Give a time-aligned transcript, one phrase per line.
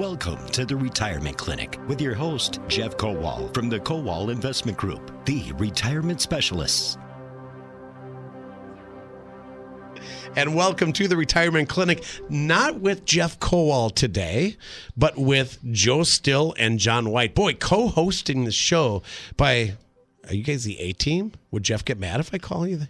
[0.00, 5.26] Welcome to the Retirement Clinic with your host, Jeff Kowal from the Kowal Investment Group,
[5.26, 6.96] the retirement specialists.
[10.36, 12.02] and welcome to the Retirement Clinic.
[12.30, 14.56] Not with Jeff Kowal today,
[14.96, 17.34] but with Joe Still and John White.
[17.34, 19.02] Boy, co hosting the show
[19.36, 19.74] by,
[20.26, 21.32] are you guys the A team?
[21.50, 22.78] Would Jeff get mad if I call you?
[22.78, 22.88] The-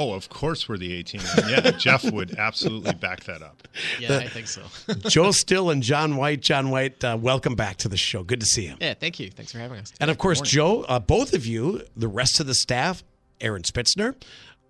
[0.00, 1.20] Oh, of course we're the A team.
[1.46, 3.68] Yeah, Jeff would absolutely back that up.
[3.98, 4.62] Yeah, I think so.
[5.10, 6.40] Joe Still and John White.
[6.40, 8.22] John White, uh, welcome back to the show.
[8.22, 8.76] Good to see you.
[8.80, 9.30] Yeah, thank you.
[9.30, 9.92] Thanks for having us.
[10.00, 13.04] And of course, Joe, uh, both of you, the rest of the staff,
[13.42, 14.14] Aaron Spitzner.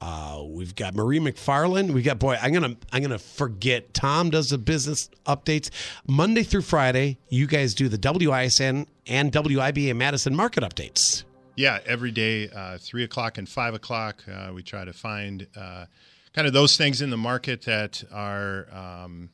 [0.00, 1.92] Uh, we've got Marie McFarland.
[1.92, 2.36] We got boy.
[2.42, 3.94] I'm gonna I'm gonna forget.
[3.94, 5.70] Tom does the business updates
[6.08, 7.18] Monday through Friday.
[7.28, 11.22] You guys do the WISN and WIBA Madison market updates.
[11.56, 15.86] Yeah, every day, uh, three o'clock and five o'clock, uh, we try to find uh,
[16.32, 19.30] kind of those things in the market that are, um,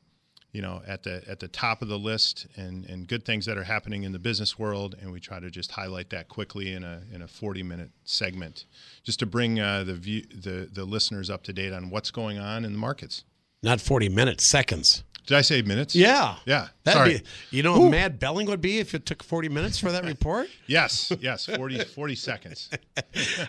[0.52, 3.58] you know, at the at the top of the list, and and good things that
[3.58, 6.82] are happening in the business world, and we try to just highlight that quickly in
[6.82, 8.64] a in a forty minute segment,
[9.04, 12.38] just to bring uh, the view the the listeners up to date on what's going
[12.38, 13.24] on in the markets.
[13.66, 15.02] Not 40 minutes, seconds.
[15.26, 15.96] Did I say minutes?
[15.96, 16.68] Yeah, Yeah.
[16.84, 17.14] That'd Sorry.
[17.50, 20.04] Be, you know, how mad Belling would be if it took 40 minutes for that
[20.14, 20.46] report.
[20.68, 21.10] Yes.
[21.20, 21.46] Yes.
[21.46, 22.70] 40, 40 seconds.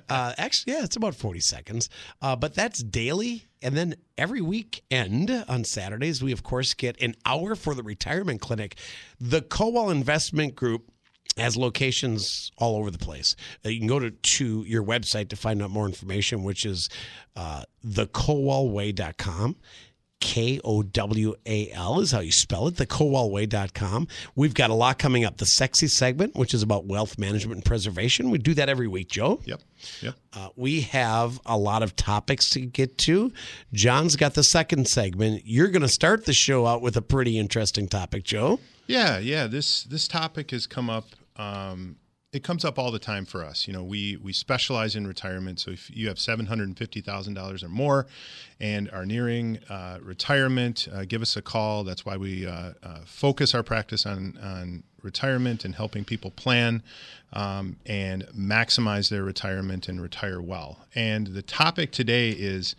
[0.09, 1.89] Uh, actually, yeah, it's about 40 seconds.
[2.21, 3.43] Uh, but that's daily.
[3.61, 8.39] And then every weekend on Saturdays, we, of course, get an hour for the retirement
[8.41, 8.77] clinic.
[9.19, 10.89] The Kowal Investment Group
[11.37, 13.35] has locations all over the place.
[13.65, 16.89] Uh, you can go to, to your website to find out more information, which is
[17.35, 19.55] uh, thekowalway.com.
[20.19, 24.07] K O W A L is how you spell it, thekowalway.com.
[24.35, 25.37] We've got a lot coming up.
[25.37, 28.29] The sexy segment, which is about wealth management and preservation.
[28.29, 29.41] We do that every week, Joe.
[29.45, 29.61] Yep.
[30.01, 30.15] Yep.
[30.33, 33.31] Uh, we have a lot of topics to get to.
[33.73, 35.43] John's got the second segment.
[35.45, 38.59] You're going to start the show out with a pretty interesting topic, Joe.
[38.87, 39.47] Yeah, yeah.
[39.47, 41.05] This this topic has come up.
[41.35, 41.97] Um,
[42.33, 43.67] it comes up all the time for us.
[43.67, 45.59] You know, we we specialize in retirement.
[45.59, 48.07] So if you have seven hundred and fifty thousand dollars or more,
[48.59, 51.83] and are nearing uh, retirement, uh, give us a call.
[51.83, 56.83] That's why we uh, uh, focus our practice on on retirement and helping people plan
[57.31, 60.85] um, and maximize their retirement and retire well.
[60.95, 62.75] And the topic today is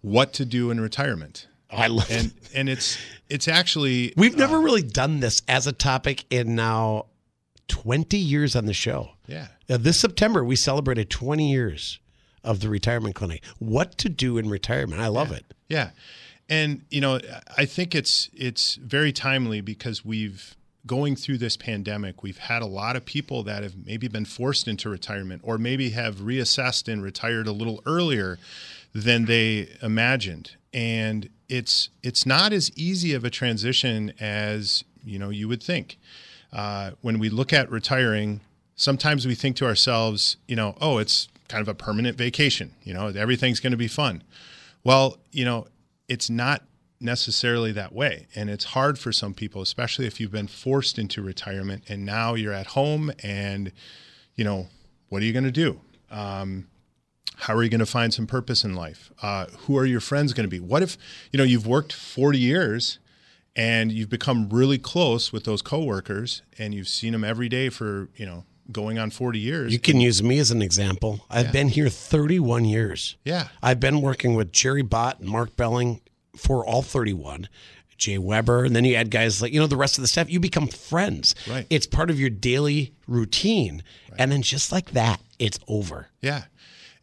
[0.00, 1.48] what to do in retirement.
[1.70, 2.98] Oh, I love And and it's
[3.28, 7.06] it's actually We've never really done this as a topic in now
[7.68, 9.10] 20 years on the show.
[9.26, 9.48] yeah.
[9.68, 11.98] Uh, this September, we celebrated 20 years
[12.44, 13.42] of the retirement clinic.
[13.58, 15.00] What to do in retirement.
[15.00, 15.44] I love it.
[15.68, 15.90] Yeah.
[16.48, 17.20] And you know,
[17.56, 20.56] I think it's it's very timely because we've
[20.86, 24.66] going through this pandemic, we've had a lot of people that have maybe been forced
[24.66, 28.38] into retirement or maybe have reassessed and retired a little earlier
[28.92, 30.52] than they imagined.
[30.74, 35.98] And it's it's not as easy of a transition as, you know, you would think.
[36.52, 38.40] Uh, when we look at retiring,
[38.76, 42.74] sometimes we think to ourselves, you know, oh, it's kind of a permanent vacation.
[42.82, 44.22] You know, everything's going to be fun.
[44.84, 45.66] Well, you know,
[46.08, 46.62] it's not
[47.00, 48.26] necessarily that way.
[48.34, 52.34] And it's hard for some people, especially if you've been forced into retirement and now
[52.34, 53.72] you're at home and,
[54.36, 54.68] you know,
[55.08, 55.80] what are you going to do?
[56.10, 56.68] Um,
[57.36, 59.10] how are you going to find some purpose in life?
[59.20, 60.60] Uh, who are your friends going to be?
[60.60, 60.96] What if,
[61.32, 62.98] you know, you've worked 40 years
[63.54, 68.08] and you've become really close with those coworkers and you've seen them every day for,
[68.16, 69.72] you know, going on 40 years.
[69.72, 71.26] You can use me as an example.
[71.28, 73.16] I've been here 31 years.
[73.24, 73.48] Yeah.
[73.62, 76.00] I've been working with Jerry Bott and Mark Belling
[76.36, 77.48] for all 31.
[77.98, 80.28] Jay Weber, and then you add guys like, you know, the rest of the staff,
[80.28, 81.36] you become friends.
[81.48, 81.68] Right.
[81.70, 83.84] It's part of your daily routine.
[84.10, 84.20] right.
[84.20, 86.08] And then just like that, it's over.
[86.20, 86.44] Yeah.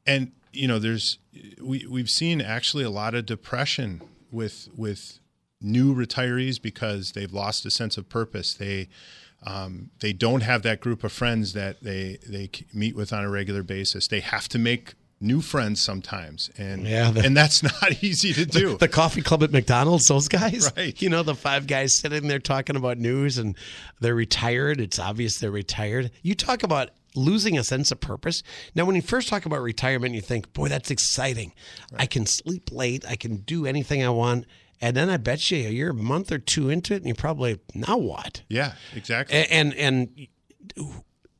[0.05, 1.19] And you know, there's
[1.61, 5.19] we we've seen actually a lot of depression with with
[5.61, 8.53] new retirees because they've lost a sense of purpose.
[8.53, 8.87] They
[9.45, 13.29] um, they don't have that group of friends that they they meet with on a
[13.29, 14.07] regular basis.
[14.07, 18.45] They have to make new friends sometimes, and Yeah, the- and that's not easy to
[18.45, 18.77] do.
[18.77, 20.71] The coffee club at McDonald's, those guys.
[20.77, 21.01] Right.
[21.01, 23.55] You know, the five guys sitting there talking about news and
[23.99, 24.79] they're retired.
[24.79, 26.11] It's obvious they're retired.
[26.21, 28.43] You talk about losing a sense of purpose.
[28.75, 31.53] Now, when you first talk about retirement, you think, boy, that's exciting.
[31.97, 33.03] I can sleep late.
[33.07, 34.45] I can do anything I want.
[34.81, 37.59] And then I bet you you're a month or two into it and you probably,
[37.73, 38.43] now what?
[38.49, 39.37] yeah, exactly.
[39.37, 40.27] A- And, and,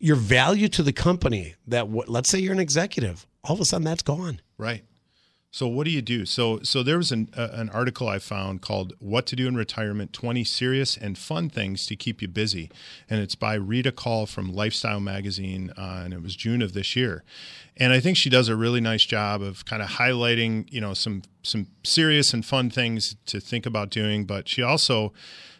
[0.01, 3.65] your value to the company that, what- let's say you're an executive, all of a
[3.65, 4.41] sudden that's gone.
[4.57, 4.83] Right.
[5.51, 6.25] So what do you do?
[6.25, 9.56] So so there was an uh, an article I found called "What to Do in
[9.56, 12.69] Retirement: 20 Serious and Fun Things to Keep You Busy,"
[13.10, 16.96] and it's by Rita Call from Lifestyle Magazine, uh, and it was June of this
[16.96, 17.24] year.
[17.78, 20.94] And I think she does a really nice job of kind of highlighting, you know,
[20.94, 25.13] some some serious and fun things to think about doing, but she also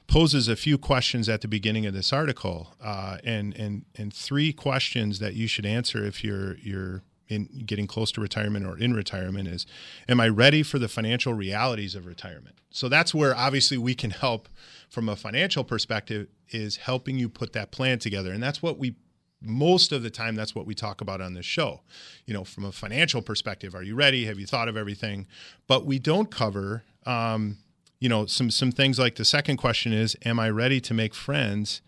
[0.06, 4.54] poses a few questions at the beginning of this article, uh, and and and three
[4.54, 8.94] questions that you should answer if you're you're in getting close to retirement or in
[8.94, 9.66] retirement is
[10.10, 12.58] am i ready for the financial realities of retirement?
[12.72, 14.50] So that's where obviously we can help
[14.90, 18.32] from a financial perspective is helping you put that plan together.
[18.32, 18.96] And that's what we
[19.42, 21.82] most of the time that's what we talk about on this show.
[22.26, 24.26] You know from a financial perspective are you ready?
[24.26, 25.28] Have you thought of everything?
[25.68, 27.58] But we don't cover um,
[28.00, 31.14] you know some some things like the second question is am i ready to make
[31.14, 31.82] friends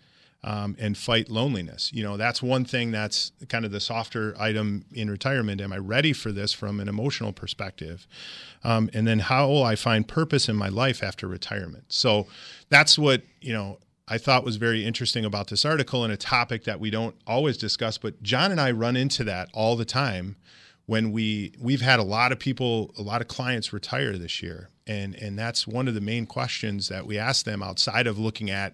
[0.43, 1.91] um, and fight loneliness.
[1.93, 5.61] You know, that's one thing that's kind of the softer item in retirement.
[5.61, 8.07] Am I ready for this from an emotional perspective?
[8.63, 11.85] Um, and then how will I find purpose in my life after retirement?
[11.89, 12.27] So
[12.69, 13.77] that's what, you know,
[14.07, 17.55] I thought was very interesting about this article and a topic that we don't always
[17.55, 20.35] discuss, but John and I run into that all the time
[20.87, 24.69] when we we've had a lot of people a lot of clients retire this year
[24.87, 28.49] and and that's one of the main questions that we ask them outside of looking
[28.49, 28.73] at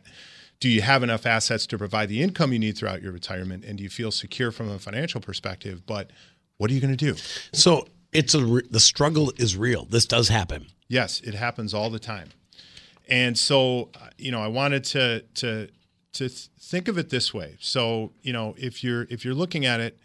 [0.59, 3.63] do you have enough assets to provide the income you need throughout your retirement?
[3.63, 5.85] And do you feel secure from a financial perspective?
[5.85, 6.11] But
[6.57, 7.19] what are you going to do?
[7.53, 9.85] So it's a re- the struggle is real.
[9.85, 10.67] This does happen.
[10.87, 12.29] Yes it happens all the time.
[13.09, 15.69] And so you know i wanted to to
[16.13, 17.57] to think of it this way.
[17.59, 19.99] So you know if you're if you're looking at it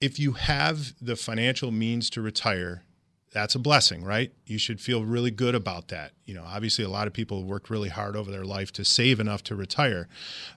[0.00, 2.82] if you have the financial means to retire
[3.32, 4.32] that's a blessing, right?
[4.46, 6.12] You should feel really good about that.
[6.24, 9.20] You know, obviously, a lot of people worked really hard over their life to save
[9.20, 10.08] enough to retire.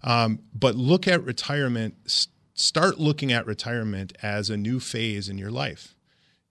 [0.04, 1.96] Um, but look at retirement,
[2.54, 5.96] start looking at retirement as a new phase in your life.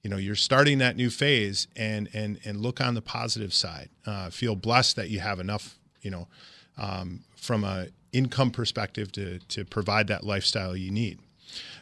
[0.02, 3.88] You know, you're starting that new phase and and and look on the positive side.
[4.06, 6.28] Uh, feel blessed that you have enough, you know,
[6.76, 11.18] um, from a income perspective to to provide that lifestyle you need.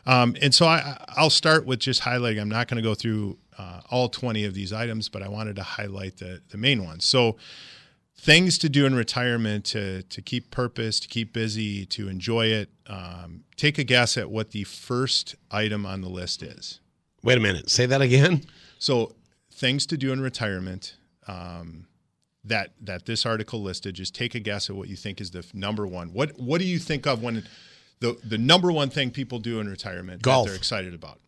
[0.07, 2.41] Um, and so I, I'll start with just highlighting.
[2.41, 5.57] I'm not going to go through uh, all 20 of these items, but I wanted
[5.57, 7.07] to highlight the, the main ones.
[7.07, 7.37] So,
[8.19, 12.71] things to do in retirement to, to keep purpose, to keep busy, to enjoy it.
[12.87, 16.81] Um, take a guess at what the first item on the list is.
[17.23, 17.71] Wait a minute.
[17.71, 18.45] Say that again.
[18.79, 19.15] So,
[19.53, 20.97] things to do in retirement.
[21.29, 21.87] Um,
[22.47, 23.95] that that this article listed.
[23.95, 26.13] Just take a guess at what you think is the number one.
[26.13, 27.45] What what do you think of when
[28.01, 30.45] the the number one thing people do in retirement Golf.
[30.47, 31.21] that they're excited about?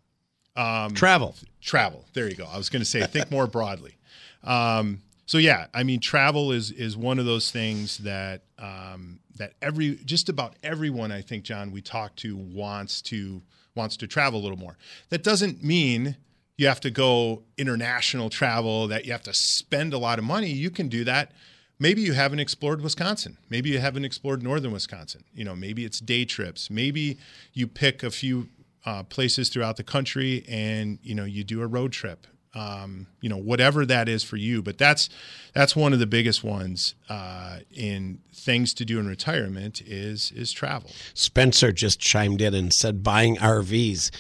[0.59, 1.35] Um, travel.
[1.61, 2.05] Travel.
[2.15, 2.47] There you go.
[2.51, 3.97] I was going to say think more broadly.
[4.43, 9.53] Um, so yeah, I mean, travel is is one of those things that um, that
[9.63, 13.43] every just about everyone I think John we talk to wants to
[13.75, 14.77] wants to travel a little more.
[15.11, 16.17] That doesn't mean
[16.57, 20.49] you have to go international travel that you have to spend a lot of money.
[20.51, 21.33] You can do that.
[21.79, 23.39] Maybe you haven't explored Wisconsin.
[23.49, 25.23] Maybe you haven't explored northern Wisconsin.
[25.33, 26.71] You know, maybe it's day trips.
[26.71, 27.19] Maybe
[27.53, 28.49] you pick a few
[28.85, 32.27] uh, places throughout the country, and you know you do a road trip.
[32.55, 35.09] Um, you know whatever that is for you, but that's
[35.55, 40.53] that's one of the biggest ones uh, in things to do in retirement is is
[40.53, 40.91] travel.
[41.15, 44.11] Spencer just chimed in and said buying RVs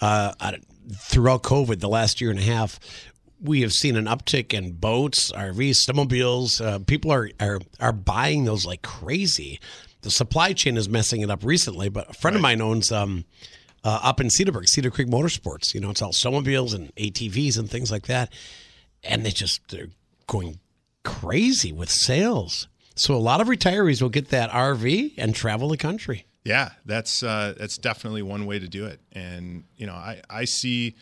[0.00, 0.32] uh,
[0.92, 2.78] throughout COVID the last year and a half
[3.40, 6.64] we have seen an uptick in boats, RVs, snowmobiles.
[6.64, 9.60] Uh, people are, are are buying those like crazy.
[10.02, 12.38] The supply chain is messing it up recently, but a friend right.
[12.38, 13.24] of mine owns um,
[13.84, 15.74] uh, up in Cedarburg, Cedar Creek Motorsports.
[15.74, 18.32] You know, it's all snowmobiles and ATVs and things like that,
[19.02, 19.88] and they just they're
[20.26, 20.58] going
[21.04, 22.68] crazy with sales.
[22.94, 26.26] So a lot of retirees will get that RV and travel the country.
[26.44, 30.44] Yeah, that's uh, that's definitely one way to do it, and you know, I I
[30.44, 30.96] see.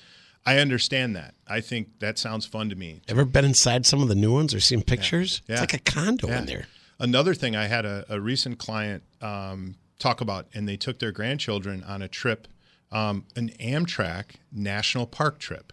[0.48, 1.34] I understand that.
[1.48, 3.00] I think that sounds fun to me.
[3.08, 5.42] Ever been inside some of the new ones or seen pictures?
[5.48, 5.54] Yeah.
[5.54, 6.38] It's like a condo yeah.
[6.38, 6.66] in there.
[7.00, 11.10] Another thing, I had a, a recent client um, talk about, and they took their
[11.10, 12.46] grandchildren on a trip
[12.92, 15.72] um, an Amtrak national park trip.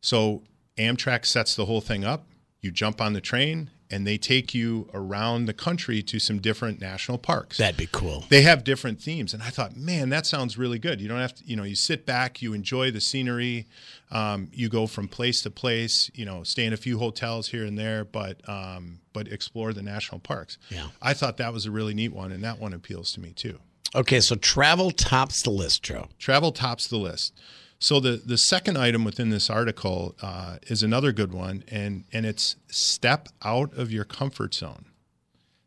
[0.00, 0.42] So
[0.76, 2.26] Amtrak sets the whole thing up.
[2.60, 6.80] You jump on the train, and they take you around the country to some different
[6.80, 7.56] national parks.
[7.56, 8.24] That'd be cool.
[8.28, 11.00] They have different themes, and I thought, man, that sounds really good.
[11.00, 13.66] You don't have to, you know, you sit back, you enjoy the scenery,
[14.10, 17.64] um, you go from place to place, you know, stay in a few hotels here
[17.64, 20.58] and there, but um, but explore the national parks.
[20.68, 23.32] Yeah, I thought that was a really neat one, and that one appeals to me
[23.32, 23.58] too.
[23.94, 26.08] Okay, so travel tops the list, Joe.
[26.18, 27.32] Travel tops the list.
[27.78, 32.26] So the the second item within this article uh, is another good one, and and
[32.26, 34.86] it's step out of your comfort zone.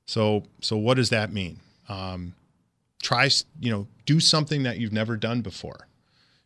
[0.06, 1.60] So so what does that mean?
[1.88, 2.36] Um,
[3.02, 5.88] try you know do something that you've never done before.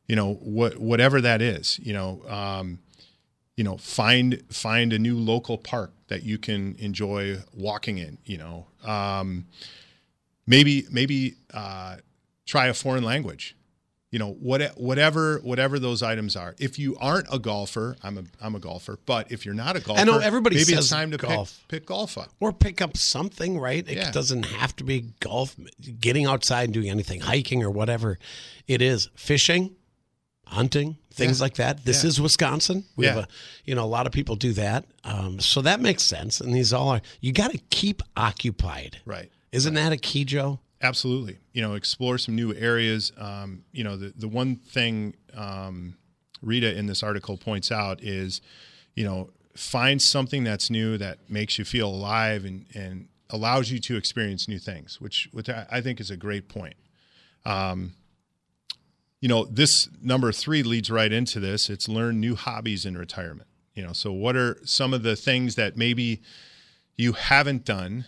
[0.08, 1.80] You know what whatever that is.
[1.82, 2.80] You know um,
[3.58, 8.20] you know find find a new local park that you can enjoy walking in.
[8.24, 8.68] You know.
[8.84, 9.48] Um,
[10.48, 11.98] maybe maybe uh,
[12.46, 13.56] try a foreign language
[14.12, 16.56] you know what whatever whatever those items are.
[16.58, 19.82] If you aren't a golfer, I'm a I'm a golfer, but if you're not a
[19.82, 21.60] golfer, I know everybody maybe says it's time to golf.
[21.68, 22.30] pick pick golf up.
[22.40, 23.86] or pick up something, right?
[23.86, 24.12] It Yeah.
[24.12, 25.54] doesn't have to be golf,
[26.00, 28.18] getting outside and doing anything, hiking or whatever
[28.68, 29.10] it is.
[29.16, 29.76] Fishing,
[30.46, 31.44] hunting, things Yeah.
[31.44, 31.84] like that.
[31.84, 32.10] This Yeah.
[32.10, 32.86] is Wisconsin.
[32.96, 33.28] We have a,
[33.66, 34.86] you know, a lot of people do that.
[35.04, 36.40] Um, so that makes sense.
[36.40, 39.00] And these all are, you got to keep occupied.
[39.04, 39.30] Right.
[39.56, 40.60] Isn't that a key, Joe?
[40.82, 41.38] Absolutely.
[41.54, 43.14] You know, explore some new areas.
[43.18, 45.96] Um, you know, the, the one thing um,
[46.42, 48.42] Rita in this article points out is,
[48.96, 53.80] you know, find something that's new that makes you feel alive and, and allows you
[53.80, 56.76] to experience new things, which, which I think is a great point.
[57.46, 57.94] Um,
[59.22, 61.70] you know, this number three leads right into this.
[61.70, 63.48] It's learn new hobbies in retirement.
[63.74, 66.22] You know, so what are some of the things that maybe
[66.98, 68.06] you haven't done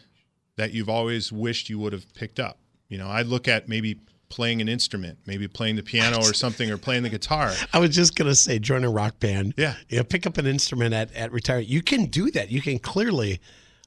[0.58, 2.60] that you've always wished you would have picked up?
[2.90, 4.00] You know, I look at maybe
[4.30, 7.54] playing an instrument, maybe playing the piano or something, or playing the guitar.
[7.74, 9.54] I was just gonna say, join a rock band.
[9.58, 9.76] Yeah.
[9.90, 11.70] you know, pick up an instrument at at retirement.
[11.70, 12.52] You can do that.
[12.52, 13.40] You can clearly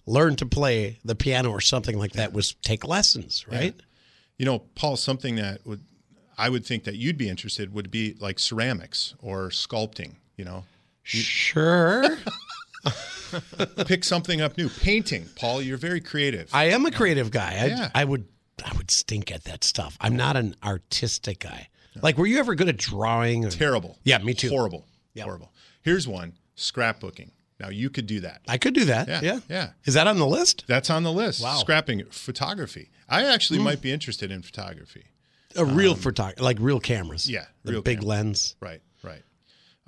[0.06, 2.32] learn to play the piano or something like that.
[2.32, 3.74] Was take lessons, right?
[4.38, 5.82] You know, Paul, something that would
[6.38, 10.14] I would think that you'd be interested would be like ceramics or sculpting.
[10.36, 10.64] You know,
[11.02, 12.02] Sure.
[13.86, 14.68] pick something up new.
[14.68, 16.48] Painting, Paul, you're very creative.
[16.52, 17.58] I am a creative guy.
[17.60, 17.90] I, Yeah.
[17.94, 18.26] I would
[18.64, 19.96] I would stink at that stuff.
[20.02, 21.68] I'm not an artistic guy.
[22.02, 23.46] Like, were you ever good at drawing?
[23.46, 23.98] Or, Terrible.
[24.04, 24.48] Yeah, me too.
[24.50, 24.86] Horrible.
[25.14, 25.24] Yeah.
[25.24, 25.52] Horrible.
[25.82, 27.30] Here's one: scrapbooking.
[27.58, 28.40] Now you could do that.
[28.48, 29.08] I could do that.
[29.08, 29.40] Yeah, Yeah.
[29.48, 29.70] yeah.
[29.84, 30.64] Is that on the list?
[30.66, 31.42] That's on the list.
[31.42, 31.56] Wow.
[31.58, 32.90] Scrapping photography.
[33.08, 33.64] I actually Hmm.
[33.66, 35.04] might be interested in photography.
[35.56, 37.26] A real photography, like real cameras.
[37.28, 38.08] Um, yeah, The big camera.
[38.08, 38.54] lens.
[38.60, 38.80] Right.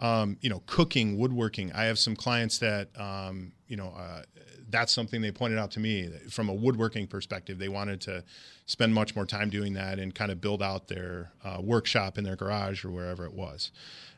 [0.03, 1.71] Um, you know, cooking, woodworking.
[1.73, 4.23] I have some clients that, um, you know, uh,
[4.69, 7.59] that's something they pointed out to me from a woodworking perspective.
[7.59, 8.25] They wanted to
[8.67, 12.25] spend much more time doing that and kind of build out their uh, workshop in
[12.25, 13.71] their garage or wherever it was.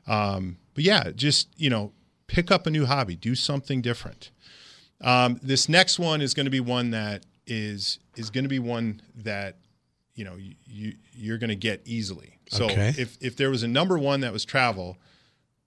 [0.06, 1.92] Um, but yeah, just you know,
[2.28, 4.30] pick up a new hobby, do something different.
[5.02, 8.58] Um, this next one is going to be one that is is going to be
[8.58, 9.58] one that
[10.14, 12.38] you know you, you you're going to get easily.
[12.48, 12.94] So Okay.
[12.96, 14.96] if if there was a number one that was travel,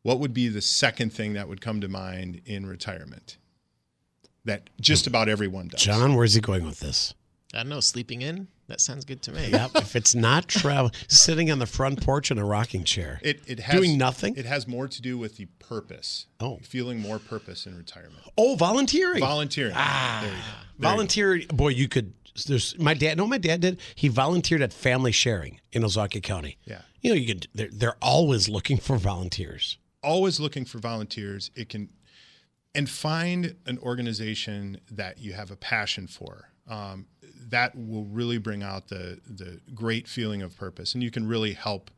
[0.08, 3.38] what would be the second thing that would come to mind in retirement?
[4.46, 5.82] That just about everyone does.
[5.82, 7.14] John, where's he going with this?
[7.54, 7.82] I don't know.
[7.82, 8.48] Sleeping in?
[8.68, 9.50] That sounds good to me.
[9.50, 9.72] Yep.
[9.76, 13.20] if it's not travel, sitting on the front porch in a rocking chair.
[13.22, 14.38] It, it has, Doing nothing?
[14.38, 16.28] It has more to do with the purpose.
[16.40, 16.60] Oh.
[16.64, 18.24] feeling more purpose in retirement.
[18.38, 19.20] oh, volunteering.
[19.20, 19.74] Volunteering.
[19.76, 20.42] Ah, There you go.
[20.44, 21.42] There you volunteer.
[21.50, 22.14] Boy, you could.
[22.48, 23.18] There's my dad.
[23.18, 23.82] No, my dad did.
[23.94, 26.58] He volunteered at Family Sharing in Ozaukee County.
[26.64, 26.84] Yeah.
[27.02, 27.48] You know, you could.
[27.54, 29.78] They're, they're always looking for volunteers.
[30.04, 31.52] Always looking for volunteers.
[31.56, 31.90] It can
[32.76, 36.50] and find an organization that you have a passion for.
[36.70, 37.08] Um,
[37.50, 41.54] that will really bring out the the great feeling of purpose, and you can really
[41.54, 41.90] help,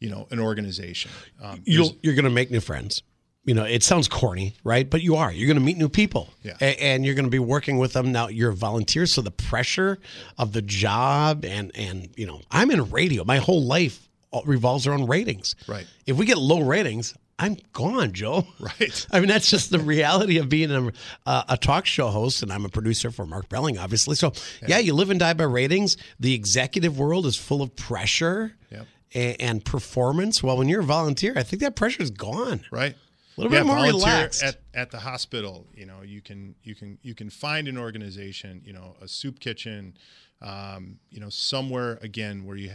[0.00, 1.10] you know, an organization.
[1.42, 3.02] Um, You'll, you're going to make new friends.
[3.44, 4.88] You know, it sounds corny, right?
[4.88, 5.32] But you are.
[5.32, 6.56] You're going to meet new people, Yeah.
[6.60, 8.12] And you're going to be working with them.
[8.12, 9.98] Now you're a volunteer, so the pressure
[10.38, 13.24] of the job and and you know, I'm in radio.
[13.24, 14.08] My whole life
[14.44, 15.56] revolves around ratings.
[15.66, 15.86] Right.
[16.06, 18.46] If we get low ratings, I'm gone, Joe.
[18.60, 19.06] Right.
[19.10, 20.92] I mean, that's just the reality of being a,
[21.26, 24.14] uh, a talk show host, and I'm a producer for Mark Belling, obviously.
[24.14, 24.32] So,
[24.66, 24.78] yeah.
[24.78, 25.96] you live and die by ratings.
[26.20, 28.86] The executive world is full of pressure Yep.
[29.14, 30.42] a- and, performance.
[30.42, 32.60] Well, when you're a volunteer, I think that pressure is gone.
[32.70, 32.94] right.
[33.36, 34.42] A little bit more relaxed.
[34.42, 35.66] at at the hospital.
[35.74, 38.60] You know, you can you can you can find an organization.
[38.62, 39.94] You know, a soup kitchen.
[40.42, 42.72] Um, you know, somewhere again where you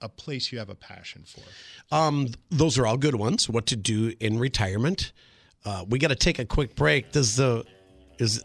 [0.00, 1.42] a place you have a passion for.
[1.94, 3.46] Um, those are all good ones.
[3.46, 5.12] What to do in retirement?
[5.66, 7.12] Uh, we got to take a quick break.
[7.12, 7.64] Does the
[8.18, 8.42] is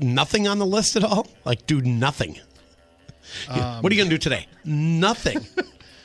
[0.00, 1.28] nothing on the list at all?
[1.44, 2.40] Like, do nothing.
[3.48, 3.80] Yeah.
[3.80, 4.48] what are you going to do today?
[4.64, 5.46] Nothing.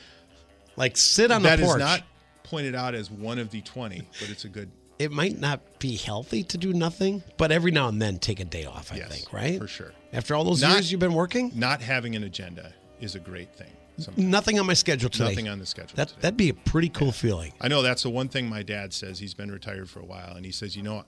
[0.76, 1.80] like, sit on That the is porch.
[1.80, 2.02] not
[2.44, 5.96] pointed out as one of the twenty, but it's a good it might not be
[5.96, 8.92] healthy to do nothing, but every now and then take a day off.
[8.92, 9.58] I Yes, think, right?
[9.58, 9.92] for sure.
[10.12, 13.54] After all those Not- years you've been working, not having an agenda is a great
[13.54, 13.68] thing.
[14.00, 14.28] Sometimes.
[14.28, 15.24] nothing on my schedule today.
[15.30, 16.20] Nothing on the schedule That today.
[16.20, 17.52] that'd be a pretty cool feeling.
[17.60, 19.18] I know that's the one thing my dad says.
[19.18, 21.04] He's been retired for a while, and he says, you know,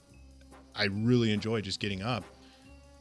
[0.74, 2.24] I really enjoy just getting up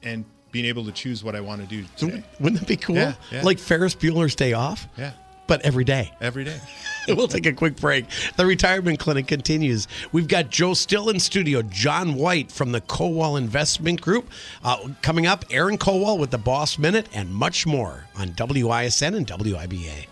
[0.04, 2.24] and being able to choose what I want to do today.
[2.40, 2.98] Wouldn't that be cool?
[2.98, 3.42] Yeah, yeah.
[3.42, 5.14] Like Ferris Bueller's Day Off, Yeah,
[5.50, 6.14] but every day.
[6.22, 6.62] every day.
[7.10, 8.06] we'll take a quick break.
[8.38, 9.88] The retirement clinic continues.
[10.12, 14.30] We've got Joe still in studio, John White from the Kowal Investment Group.
[14.64, 19.26] Uh, coming up, Aaron Kowal with the Boss Minute and much more on WISN and
[19.26, 20.06] WIBA.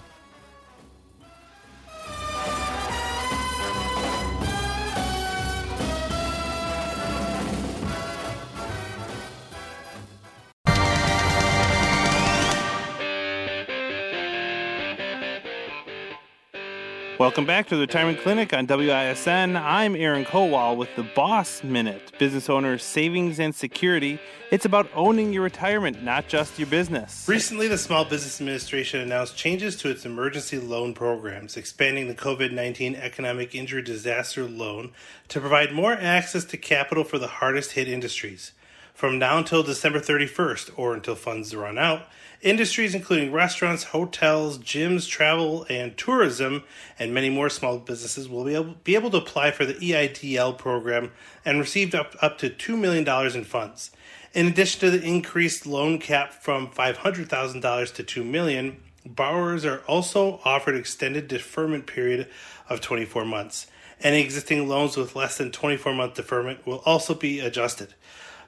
[17.27, 19.61] Welcome back to the Retirement Clinic on WISN.
[19.61, 24.17] I'm Aaron Kowal with the Boss Minute, business owner savings and security.
[24.49, 27.27] It's about owning your retirement, not just your business.
[27.27, 32.53] Recently, the Small Business Administration announced changes to its emergency loan programs, expanding the COVID
[32.53, 34.93] 19 economic injury disaster loan
[35.27, 38.53] to provide more access to capital for the hardest hit industries.
[38.93, 42.07] From now until December 31st, or until funds run out,
[42.41, 46.63] Industries including restaurants, hotels, gyms, travel, and tourism,
[46.99, 50.55] and many more small businesses will be able, be able to apply for the EIDL
[50.57, 51.11] program
[51.43, 53.91] and receive up, up to $2 million in funds.
[54.33, 60.39] In addition to the increased loan cap from $500,000 to 2 million, borrowers are also
[60.45, 62.27] offered extended deferment period
[62.69, 63.65] of 24 months.
[64.01, 67.95] Any existing loans with less than 24 month deferment will also be adjusted.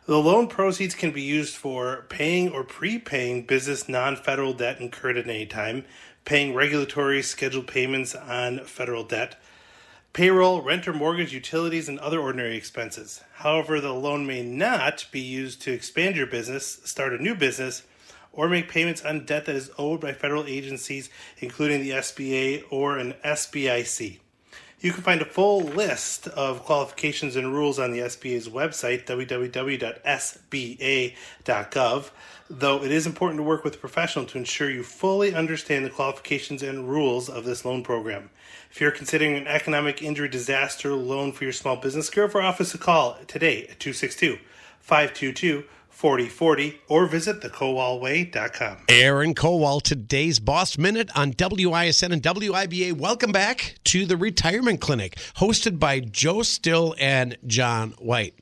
[0.06, 5.18] The loan proceeds can be used for paying or prepaying business non federal debt incurred
[5.18, 5.86] at any time,
[6.26, 9.40] paying regulatory scheduled payments on federal debt,
[10.14, 13.24] payroll, rent or mortgage, utilities, and other ordinary expenses.
[13.34, 17.84] However, the loan may not be used to expand your business, start a new business,
[18.32, 22.98] or make payments on debt that is owed by federal agencies, including the SBA or
[22.98, 24.20] an SBIC.
[24.82, 29.82] You can find a full list of qualifications and rules on the SBA's website, www.sba.gov,
[32.50, 35.90] though it is important to work with a professional to ensure you fully understand the
[35.90, 38.30] qualifications and rules of this loan program.
[38.72, 42.74] If you're considering an economic injury disaster loan for your small business, give our office
[42.74, 44.40] a call today at 262
[44.80, 45.66] 522
[46.00, 48.78] 4040 or visit thekowalway.com.
[48.88, 52.94] Aaron Kowal, today's Boss Minute on WISN and WIBA.
[52.94, 58.34] Welcome back to the Retirement Clinic, hosted by Joe Still and John White.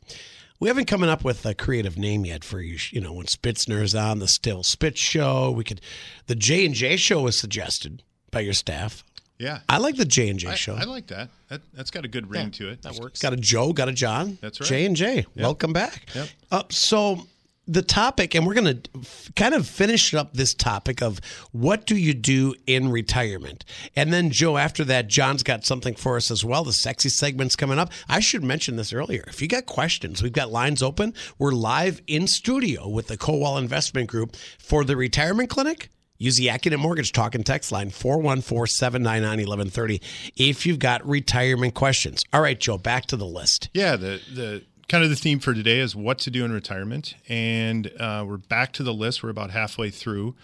[0.60, 2.78] We haven't coming up with a creative name yet for you.
[2.92, 5.82] You know, when Spitzner's on the Still Spitz show, we could.
[6.28, 9.04] The J and J show was suggested by your staff.
[9.40, 10.76] Yeah, I like the J and J show.
[10.76, 11.30] I like that.
[11.50, 11.62] that.
[11.74, 12.84] That's got a good ring Yeah, to it.
[12.84, 13.20] That works.
[13.20, 14.38] Got a Joe, got a John.
[14.42, 14.70] That's right.
[14.70, 15.26] J and J.
[15.36, 16.06] Welcome back.
[16.14, 16.28] Yep.
[16.52, 17.26] Uh, so
[17.67, 21.19] the topic, and we're going to f- kind of finish up this topic of
[21.51, 24.58] what do you do in retirement, and then Joe.
[24.58, 26.63] After that, John's got something for us as well.
[26.63, 27.91] The sexy segment's coming up.
[28.08, 29.23] I should mention this earlier.
[29.27, 31.13] If you got questions, we've got lines open.
[31.38, 35.89] We're live in studio with the Kowal Investment Group for the retirement clinic.
[36.19, 40.01] Use the Accident Mortgage Talk and Text line 414-799-1130
[40.36, 42.23] if you've got retirement questions.
[42.34, 43.69] All right, Joe, back to the list.
[43.73, 47.15] Yeah, the the kind of the theme for today is what to do in retirement,
[47.28, 49.21] and uh, we're back to the list.
[49.21, 50.36] We're about halfway through.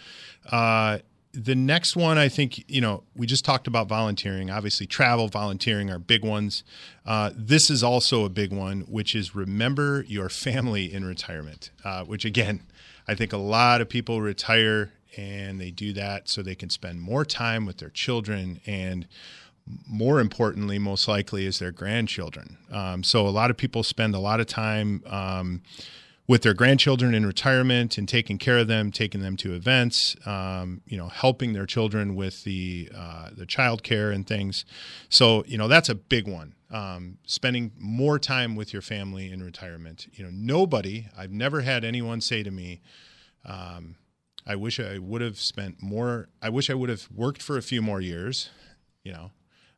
[0.51, 0.99] Uh,
[1.33, 4.51] the next one, I think, you know, we just talked about volunteering.
[4.51, 6.63] Obviously, travel, volunteering are big ones.
[7.05, 11.71] Uh, this is also a big one, which is remember your family in retirement.
[11.83, 12.61] Uh, which again,
[13.07, 17.01] I think a lot of people retire and they do that so they can spend
[17.01, 19.07] more time with their children and
[19.87, 22.57] more importantly, most likely, is their grandchildren.
[22.71, 25.61] Um, so a lot of people spend a lot of time um,
[26.27, 30.81] with their grandchildren in retirement and taking care of them, taking them to events, um,
[30.85, 34.65] you know, helping their children with the uh, the child care and things.
[35.09, 36.55] So you know that's a big one.
[36.71, 40.07] Um, spending more time with your family in retirement.
[40.13, 41.07] You know, nobody.
[41.17, 42.81] I've never had anyone say to me.
[43.45, 43.95] Um,
[44.45, 46.29] I wish I would have spent more.
[46.41, 48.49] I wish I would have worked for a few more years.
[49.03, 49.31] You know,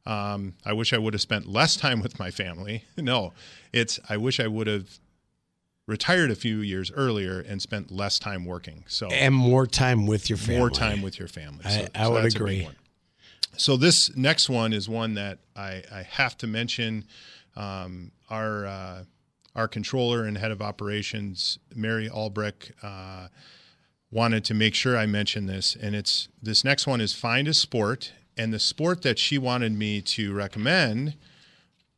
[0.05, 2.83] um, I wish I would have spent less time with my family.
[2.97, 3.33] No,
[3.73, 4.99] it's I wish I would have
[5.87, 8.83] retired a few years earlier and spent less time working.
[8.87, 10.57] So And more time with your family.
[10.59, 11.61] more time with your family.
[11.65, 12.69] I- So- I so would that's a big agree.
[13.57, 17.05] So this next one is one that I, I have to mention.
[17.55, 19.03] Um, our uh,
[19.55, 23.27] our controller and head of operations, Mary Albrecht, uh,
[24.11, 27.53] wanted to make sure I mention this, and it's this next one is find a
[27.53, 31.15] sport, and the sport that she wanted me to recommend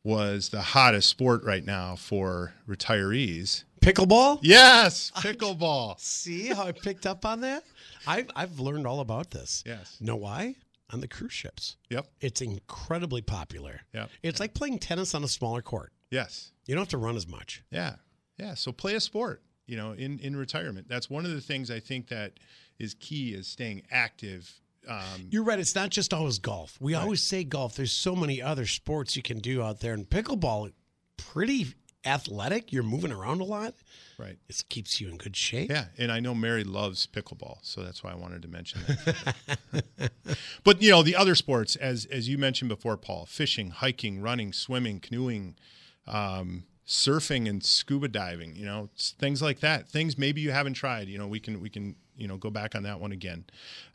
[0.04, 3.64] was the hottest sport right now for retirees.
[3.80, 4.38] Pickleball?
[4.42, 5.98] Yes, pickleball.
[6.00, 7.64] See how I picked up on that?
[8.06, 9.62] I've, I've learned all about this.
[9.66, 9.98] Yes.
[10.00, 10.56] Know why?
[10.90, 11.76] On the cruise ships.
[11.90, 12.06] Yep.
[12.20, 13.82] It's incredibly popular.
[13.92, 14.10] Yep.
[14.22, 15.92] It's like playing tennis on a smaller court.
[16.10, 16.52] Yes.
[16.66, 17.62] You don't have to run as much.
[17.70, 17.96] Yeah.
[18.38, 18.54] Yeah.
[18.54, 20.88] So play a sport, you know, in, in retirement.
[20.88, 22.40] That's one of the things I think that
[22.78, 24.50] is key is staying active.
[24.88, 25.58] Um, You're right.
[25.58, 26.76] It's not just always golf.
[26.80, 27.76] We always say golf.
[27.76, 29.92] There's so many other sports you can do out there.
[29.92, 30.72] And pickleball,
[31.16, 31.74] pretty
[32.04, 32.72] athletic.
[32.72, 33.74] You're moving around a lot.
[34.18, 34.38] right.
[34.48, 35.70] It keeps you in good shape.
[35.70, 35.86] Yeah.
[35.98, 37.58] And I know Mary loves pickleball.
[37.62, 40.10] So that's why I wanted to mention that.
[40.64, 44.52] but, you know, the other sports, as, as you mentioned before, Paul, fishing, hiking, running,
[44.52, 45.56] swimming, canoeing,
[46.06, 49.88] um, surfing and scuba diving, you know, things like that.
[49.88, 51.08] Things maybe you haven't tried.
[51.08, 53.44] You know, we can we can you know go back on that one again.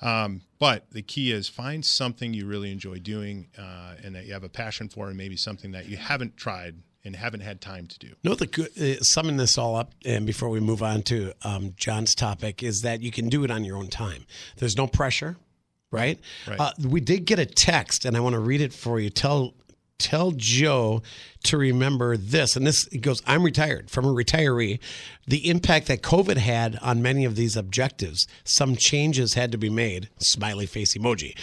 [0.01, 4.34] Um, but the key is find something you really enjoy doing uh, and that you
[4.34, 7.88] have a passion for, and maybe something that you haven't tried and haven't had time
[7.88, 8.13] to do.
[8.23, 11.73] No, the good, uh, summing this all up, and before we move on to um,
[11.75, 14.25] John's topic, is that you can do it on your own time.
[14.58, 15.36] There's no pressure,
[15.91, 16.19] right?
[16.47, 16.60] Right.
[16.60, 19.10] Uh, we did get a text, and I want to read it for you.
[19.10, 19.56] Tell
[20.03, 21.01] tell Joe
[21.43, 22.55] to remember this.
[22.57, 24.79] And this goes, I'm retired from a retiree.
[25.25, 29.69] The impact that COVID had on many of these objectives, some changes had to be
[29.69, 30.09] made.
[30.17, 31.37] Smiley face emoji.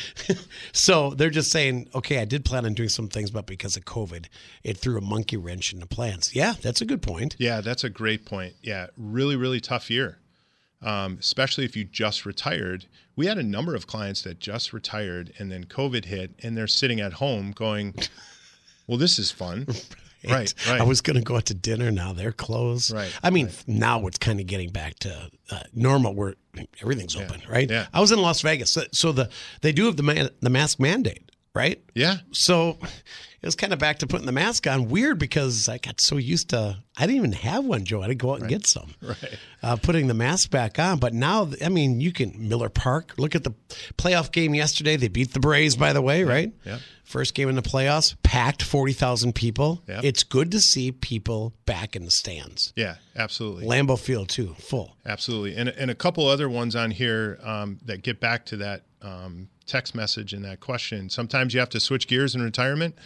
[0.73, 3.87] so they're just saying, okay, I did plan on doing some things, but because of
[3.87, 4.27] COVID,
[4.63, 6.35] it threw a monkey wrench in the plans.
[6.35, 7.37] Yeah, that's a good point.
[7.39, 8.55] Yeah, that's a great point.
[8.63, 10.19] Yeah, really, really tough year,
[10.83, 12.87] um, especially if you just retired.
[13.17, 16.67] We had a number of clients that just retired and then COVID hit, and they're
[16.67, 17.95] sitting at home going,
[18.91, 19.67] "Well, this is fun."
[20.23, 20.83] Right, right.
[20.83, 21.91] I was going to go out to dinner.
[21.91, 22.93] Now they're closed.
[22.93, 26.35] Right, I mean, now it's kind of getting back to uh, normal where
[26.83, 27.71] everything's open, right?
[27.71, 27.87] yeah.
[27.95, 29.31] I was in Las Vegas, so, so the
[29.63, 31.83] they do have the man, the mask mandate, right?
[31.95, 32.79] Yeah, So
[33.43, 34.89] it was kind of back to putting the mask on.
[34.89, 38.01] Weird because I got so used to I didn't even have one, Joe.
[38.01, 38.95] I had to go out and get some.
[39.03, 39.39] Right.
[39.63, 43.15] Uh, putting the mask back on, but now I mean you can Miller Park.
[43.19, 43.53] Look at the
[43.99, 44.97] playoff game yesterday.
[44.97, 46.53] They beat the Braves, by the way, right?
[46.65, 46.79] yeah.
[47.05, 49.83] First game in the playoffs, packed forty thousand people.
[49.89, 50.01] Yeah.
[50.05, 52.73] It's good to see people back in the stands.
[52.77, 53.67] yeah, absolutely.
[53.67, 54.97] Lambeau Field too, full.
[55.05, 58.83] Absolutely, and and a couple other ones on here um, that get back to that
[59.03, 61.09] um, text message and that question.
[61.09, 62.97] Sometimes you have to switch gears in retirement.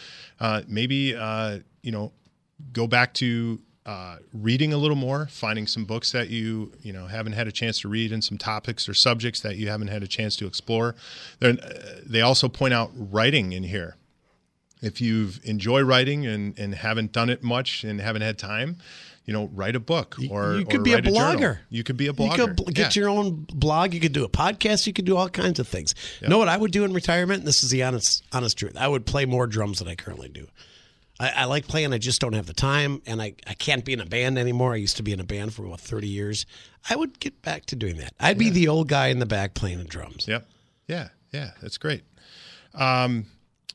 [0.40, 2.12] Uh, maybe uh, you know,
[2.72, 7.06] go back to uh, reading a little more, finding some books that you you know
[7.06, 10.02] haven't had a chance to read, and some topics or subjects that you haven't had
[10.02, 10.94] a chance to explore.
[11.40, 13.96] Then uh, they also point out writing in here
[14.84, 18.76] if you've enjoy writing and, and haven't done it much and haven't had time,
[19.24, 21.58] you know, write a book or you could or be a blogger.
[21.70, 22.38] You could be a blogger.
[22.38, 23.00] You could bl- get Yeah.
[23.00, 23.94] your own blog.
[23.94, 24.86] You could do a podcast.
[24.86, 25.94] You could do all kinds of things.
[26.20, 27.38] You know what I would do in retirement?
[27.40, 28.76] And this is the honest, honest truth.
[28.76, 30.46] I would play more drums than I currently do.
[31.20, 31.92] I, I like playing.
[31.94, 34.72] I just don't have the time, and I, I can't be in a band anymore.
[34.74, 36.44] I used to be in a band for about thirty years.
[36.90, 38.12] I would get back to doing that.
[38.18, 40.26] I'd be the old guy in the back playing the drums.
[40.26, 40.46] Yep.
[40.88, 41.08] Yeah.
[41.32, 41.52] Yeah.
[41.62, 42.02] That's great.
[42.74, 43.26] Um,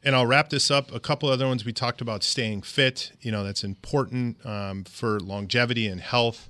[0.03, 0.93] and I'll wrap this up.
[0.93, 3.11] A couple other ones we talked about staying fit.
[3.21, 6.49] You know, that's important um, for longevity and health.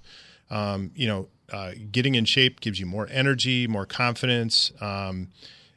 [0.50, 4.72] Um, you know, uh, getting in shape gives you more energy, more confidence.
[4.82, 5.30] Um,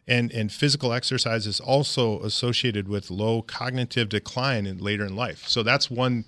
[0.06, 5.46] and, and physical exercise is also associated with low cognitive decline in later in life.
[5.46, 6.24] So that's one,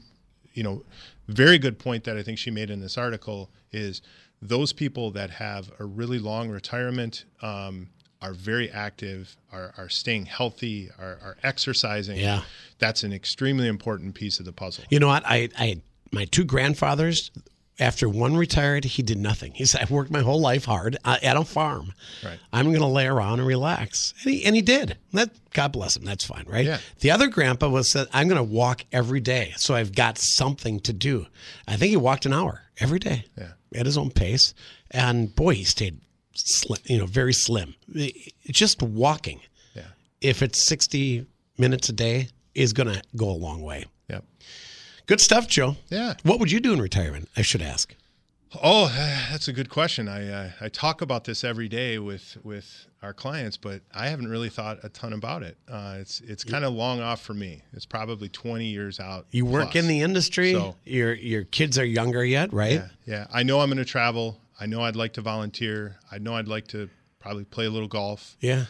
[0.52, 0.84] you know,
[1.26, 4.00] very good point that I think she made in this article is
[4.40, 7.88] those people that have a really long retirement um,
[8.24, 12.16] are very active, are, are staying healthy, are, are exercising.
[12.16, 12.42] Yeah.
[12.78, 14.84] That's an extremely important piece of the puzzle.
[14.88, 15.24] You know what?
[15.26, 17.30] I, I my two grandfathers.
[17.80, 19.50] After one retired, he did nothing.
[19.52, 21.92] He said, "I've worked my whole life hard uh, at a farm.
[22.24, 22.38] Right.
[22.52, 24.96] I'm going to lay around and relax." And he and he did.
[25.12, 26.04] That God bless him.
[26.04, 26.64] That's fine, right?
[26.64, 26.78] Yeah.
[27.00, 30.78] The other grandpa was said, "I'm going to walk every day, so I've got something
[30.80, 31.26] to do."
[31.66, 33.24] I think he walked an hour every day.
[33.36, 33.54] Yeah.
[33.74, 34.54] At his own pace,
[34.92, 35.98] and boy, he stayed
[36.34, 36.80] slim.
[36.86, 37.74] You know, very slim.
[38.50, 39.40] Just walking,
[39.74, 39.82] Yeah.
[40.20, 41.26] if it's 60
[41.58, 43.84] minutes a day, is going to go a long way.
[44.08, 44.24] Yep.
[45.06, 45.76] Good stuff, Joe.
[45.90, 46.14] Yeah.
[46.22, 47.28] What would you do in retirement?
[47.36, 47.94] I should ask.
[48.62, 48.88] Oh,
[49.30, 50.08] that's a good question.
[50.08, 54.28] I uh, I talk about this every day with with our clients, but I haven't
[54.28, 55.56] really thought a ton about it.
[55.68, 57.62] Uh, it's it's kind of long off for me.
[57.72, 59.26] It's probably twenty years out.
[59.30, 59.82] You work plus.
[59.84, 60.52] in the industry.
[60.52, 62.72] So- your your kids are younger yet, right?
[62.72, 63.26] Yeah, yeah.
[63.32, 64.38] I know I'm going to travel.
[64.60, 65.96] I know I'd like to volunteer.
[66.12, 66.88] I know I'd like to
[67.18, 68.36] probably play a little golf.
[68.40, 68.66] Yeah.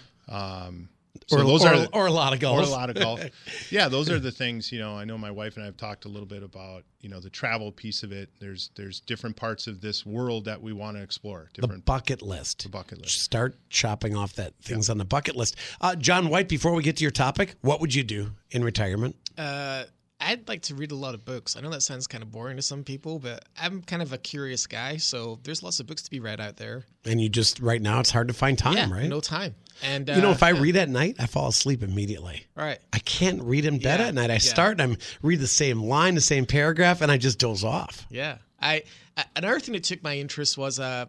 [1.26, 2.58] So or, those or, are or a lot of golf.
[2.58, 3.22] or a lot of golf.
[3.70, 4.70] yeah, those are the things.
[4.70, 7.08] You know, I know my wife and I have talked a little bit about you
[7.08, 8.30] know the travel piece of it.
[8.40, 11.48] There's there's different parts of this world that we want to explore.
[11.54, 11.84] the Different.
[11.84, 12.64] bucket list.
[12.64, 13.20] The bucket list.
[13.20, 15.56] Start chopping off that things on the bucket list.
[15.80, 16.48] Uh, John White.
[16.48, 19.16] Before we get to your topic, what would you do in retirement?
[19.38, 19.84] Uh,
[20.20, 21.56] I'd like to read a lot of books.
[21.56, 24.18] I know that sounds kind of boring to some people, but I'm kind of a
[24.18, 26.84] curious guy, so there's lots of books to be read out there.
[27.04, 29.08] And you just right now it's hard to find time, yeah, right?
[29.08, 29.54] no time.
[29.82, 32.46] And you know, uh, if I yeah, read at night, I fall asleep immediately.
[32.56, 34.30] right, I can't read in bed Yeah, at night.
[34.30, 34.38] I yeah.
[34.38, 38.06] start and I read the same line, the same paragraph, and I just doze off.
[38.10, 38.38] yeah.
[38.60, 38.82] I
[39.16, 41.06] I- another thing that took my interest was uh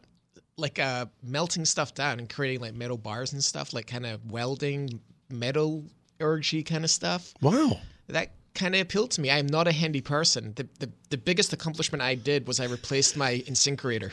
[0.57, 4.29] like uh melting stuff down and creating like metal bars and stuff, like kind of
[4.31, 4.99] welding
[5.29, 5.83] metal
[6.19, 7.33] orgy kind of stuff.
[7.41, 7.77] Wow.
[8.07, 9.29] that kind of appealed to me.
[9.29, 10.53] I'm not a handy person.
[10.55, 14.11] The, the the biggest accomplishment I did was I replaced my InSinkErator.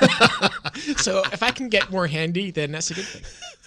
[0.98, 3.22] so if I can get more handy, then that's a good thing.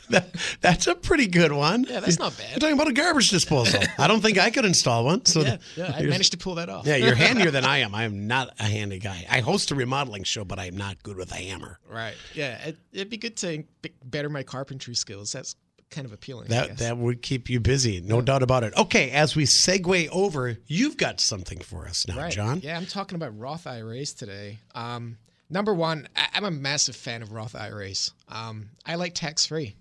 [0.09, 1.85] That- that's a pretty good one.
[1.89, 2.49] Yeah, that's not bad.
[2.51, 3.81] You're talking about a garbage disposal.
[3.97, 5.25] I don't think I could install one.
[5.25, 6.85] So Yeah, yeah, I managed to pull that off.
[6.85, 7.93] Yeah, you're handier than I am.
[7.95, 9.25] I am not a handy guy.
[9.29, 11.79] I host a remodeling show, but I am not good with a hammer.
[11.89, 12.15] Right.
[12.33, 13.63] Yeah, it, it'd be good to
[14.03, 15.31] better my carpentry skills.
[15.31, 15.55] That's
[15.89, 16.47] kind of appealing.
[16.49, 18.73] That that would keep you busy, no doubt about it.
[18.77, 22.31] Okay, as we segue over, you've got something for us now, Right.
[22.31, 22.59] John.
[22.63, 24.59] Yeah, I'm talking about Roth IRAs today.
[24.75, 25.17] Um,
[25.49, 28.11] number one, I, I'm a massive fan of Roth IRAs.
[28.27, 29.75] Um, I like tax free.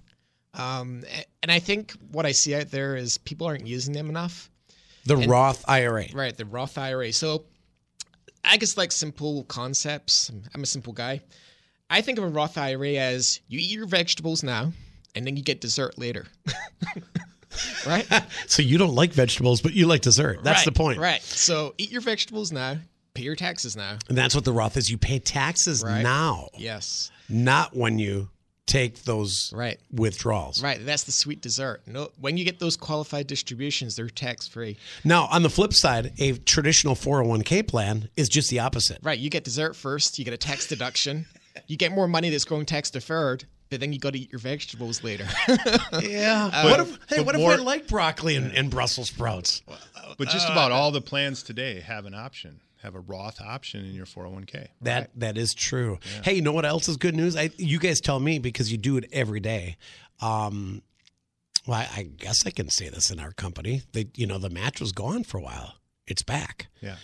[0.58, 1.04] Um,
[1.42, 4.50] and I think what I see out there is people aren't using them enough.
[5.06, 6.06] The Roth IRA.
[6.12, 7.12] Right, the Roth IRA.
[7.12, 7.44] So
[8.44, 10.30] I guess like simple concepts.
[10.54, 11.20] I'm a simple guy.
[11.88, 14.72] I think of a Roth IRA as you eat your vegetables now
[15.14, 16.26] and then you get dessert later.
[17.86, 18.06] right?
[18.46, 20.42] So you don't like vegetables, but you like dessert.
[20.42, 20.98] That's Right, the point.
[20.98, 21.22] Right.
[21.22, 22.78] So eat your vegetables now,
[23.14, 23.98] pay your taxes now.
[24.08, 24.90] And that's what the Roth is.
[24.90, 26.02] You pay taxes Right.
[26.02, 27.10] now, Yes.
[27.28, 28.28] not when you
[28.68, 29.80] take those Right.
[29.90, 30.62] withdrawals.
[30.62, 30.84] Right.
[30.84, 31.82] That's the sweet dessert.
[31.86, 34.76] No, when you get those qualified distributions, they're tax free.
[35.02, 38.98] Now, on the flip side, a traditional 401k plan is just the opposite.
[39.02, 39.18] Right.
[39.18, 40.18] You get dessert first.
[40.18, 41.26] You get a tax deduction.
[41.66, 44.38] You get more money that's growing tax deferred, but then you got to eat your
[44.38, 45.26] vegetables later.
[46.02, 46.64] Yeah.
[46.64, 49.62] what if, hey, but what if I like broccoli and, and Brussels sprouts?
[50.16, 53.94] But just about all the plans today have an option, have a Roth option in
[53.94, 54.68] your 401k.
[54.82, 55.98] That that is true.
[56.22, 57.36] Hey, you know what else is good news?
[57.36, 59.76] I you guys tell me because you do it every day.
[60.20, 60.82] Um,
[61.66, 63.82] well, I, I guess I can say this in our company.
[63.92, 65.74] They, you know, the match was gone for a while.
[66.06, 66.68] It's back.
[66.80, 66.96] Yeah.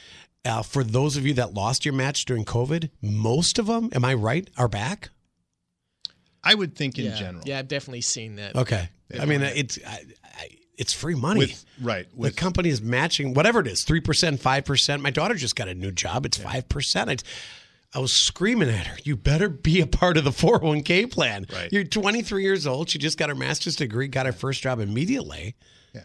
[0.45, 4.05] Uh, for those of you that lost your match during COVID, most of them, am
[4.05, 5.11] I right, are back?
[6.45, 7.15] I would think in yeah.
[7.15, 7.45] general.
[7.47, 8.55] Yeah, I've definitely seen that.
[8.55, 8.89] Okay.
[9.19, 11.41] I mean, it's I, I, it's free money.
[11.41, 12.07] With right.
[12.19, 15.03] the company is matching whatever it is, three percent, five percent.
[15.03, 17.11] My daughter just got a new job; it's five percent.
[17.11, 17.17] I,
[17.97, 20.83] I was screaming at her, "You better be a part of the four hundred one
[20.83, 21.73] k plan." Right.
[21.73, 22.91] You're 23 years old.
[22.91, 25.55] She just got her master's degree, got her first job immediately.
[25.95, 26.03] yeah.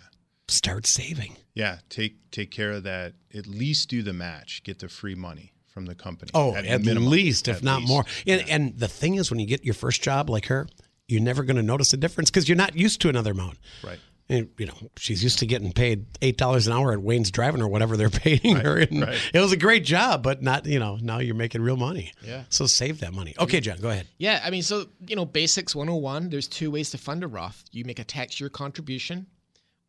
[0.47, 1.35] Start saving.
[1.55, 1.79] Yeah.
[1.89, 3.13] Take take care of that.
[3.33, 4.61] At least do the match.
[4.63, 6.29] Get the free money from the company.
[6.33, 7.09] Oh, at, minimum.
[7.09, 7.89] least, if At not least.
[7.89, 8.05] more.
[8.27, 10.67] And, and the thing is, when you get your first job like her,
[11.07, 13.57] you're never going to notice a difference because you're not used to another amount.
[13.81, 13.97] Right.
[14.27, 17.61] And, you know, she's used to getting paid eight dollars an hour at Wayne's Driving
[17.61, 18.77] or whatever they're paying her.
[18.77, 19.31] And right.
[19.33, 22.11] It was a great job, but not you know now you're making real money.
[22.27, 22.43] Yeah.
[22.49, 23.33] So save that money.
[23.39, 24.05] Okay, John, go ahead.
[24.17, 27.63] Yeah, I mean, so, you know, Basics 101, there's two ways to fund a Roth.
[27.71, 29.27] You make a tax year contribution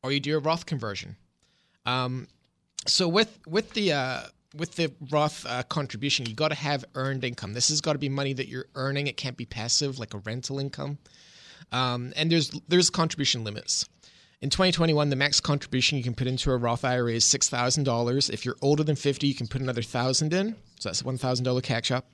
[0.05, 1.16] or you do a Roth conversion.
[1.85, 2.29] Um,
[2.87, 4.22] so with with the uh,
[4.56, 7.52] with the Roth uh, contribution, you got to have earned income.
[7.52, 9.06] This has got to be money that you're earning.
[9.06, 10.98] It can't be passive like a rental income.
[11.72, 13.88] Um, and there's there's contribution limits.
[14.40, 17.84] In 2021, the max contribution you can put into a Roth IRA is six thousand
[17.84, 18.30] dollars.
[18.30, 20.56] If you're older than 50, you can put another thousand in.
[20.80, 22.06] So that's a one thousand dollar catch up.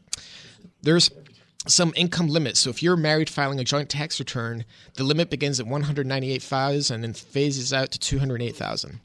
[0.82, 1.10] There's
[1.68, 2.60] some income limits.
[2.60, 7.02] So if you're married filing a joint tax return, the limit begins at 198,000 and
[7.02, 9.00] then phases out to 208,000.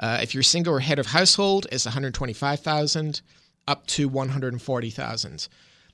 [0.00, 3.20] Uh, if you're single or head of household, it's 125,000
[3.68, 5.48] up to 140,000.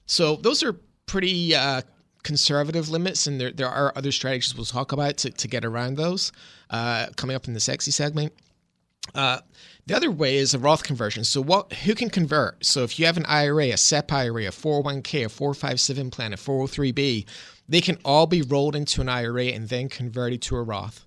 [0.07, 1.83] So those are pretty uh,
[2.23, 5.97] conservative limits, and there there are other strategies we'll talk about to, to get around
[5.97, 6.33] those
[6.71, 8.33] uh, coming up in the sexy segment.
[9.15, 9.39] Uh,
[9.87, 11.25] the other way is a Roth conversion.
[11.25, 12.65] So, what who can convert?
[12.65, 16.37] So, if you have an IRA, a SEP IRA, a 401k, a 457 plan, a
[16.37, 17.25] 403b,
[17.69, 21.05] they can all be rolled into an IRA and then converted to a Roth.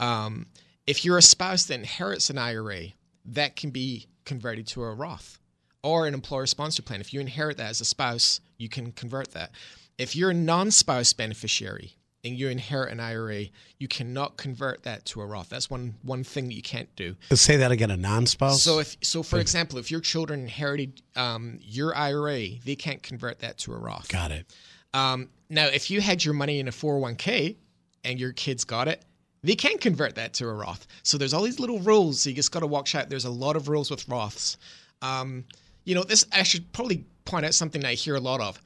[0.00, 0.46] Um,
[0.86, 2.88] if you're a spouse that inherits an IRA,
[3.24, 5.40] that can be converted to a Roth
[5.82, 7.00] or an employer sponsored plan.
[7.00, 9.50] If you inherit that as a spouse, you can convert that.
[9.98, 13.44] If you're a non spouse beneficiary and you inherit an IRA,
[13.78, 15.48] you cannot convert that to a Roth.
[15.48, 17.16] That's one, one thing that you can't do.
[17.32, 17.90] Say that again.
[17.90, 18.62] A non-spouse.
[18.62, 23.40] So, if so, for example, if your children inherited um, your IRA, they can't convert
[23.40, 24.08] that to a Roth.
[24.08, 24.46] got it.
[24.92, 27.56] Um, now, if you had your money in a 401k
[28.02, 29.04] and your kids got it,
[29.46, 30.86] they can convert that to a Roth.
[31.02, 32.20] So there's all these little rules.
[32.22, 33.08] So you just got to watch out.
[33.08, 34.56] There's a lot of rules with Roths.
[35.02, 35.44] Um,
[35.84, 38.60] you know, this I should probably point out something that I hear a lot of.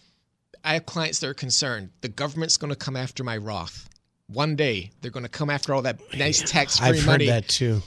[0.64, 3.88] I have clients that are concerned the government's going to come after my Roth.
[4.28, 7.82] One day they're going to come after all that nice tax-free I've heard that too.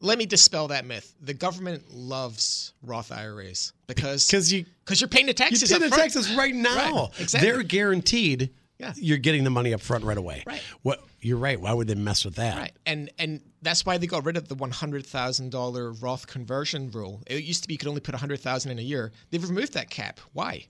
[0.00, 1.12] Let me dispel that myth.
[1.20, 5.62] The government loves Roth IRAs because Because you because you're paying the taxes.
[5.62, 5.78] you taxes.
[5.78, 6.12] did up the front.
[6.14, 6.94] taxes right now.
[6.94, 7.50] Right, exactly.
[7.50, 8.50] They're guaranteed.
[8.78, 8.92] Yeah.
[8.96, 10.44] You're getting the money up front right away.
[10.46, 10.62] Right.
[10.82, 11.02] What?
[11.20, 11.60] You're right.
[11.60, 12.56] Why would they mess with that?
[12.56, 16.28] Right, and and that's why they got rid of the one hundred thousand dollar Roth
[16.28, 17.20] conversion rule.
[17.26, 19.10] It used to be you could only put a hundred thousand in a year.
[19.30, 20.20] They've removed that cap.
[20.32, 20.66] Why?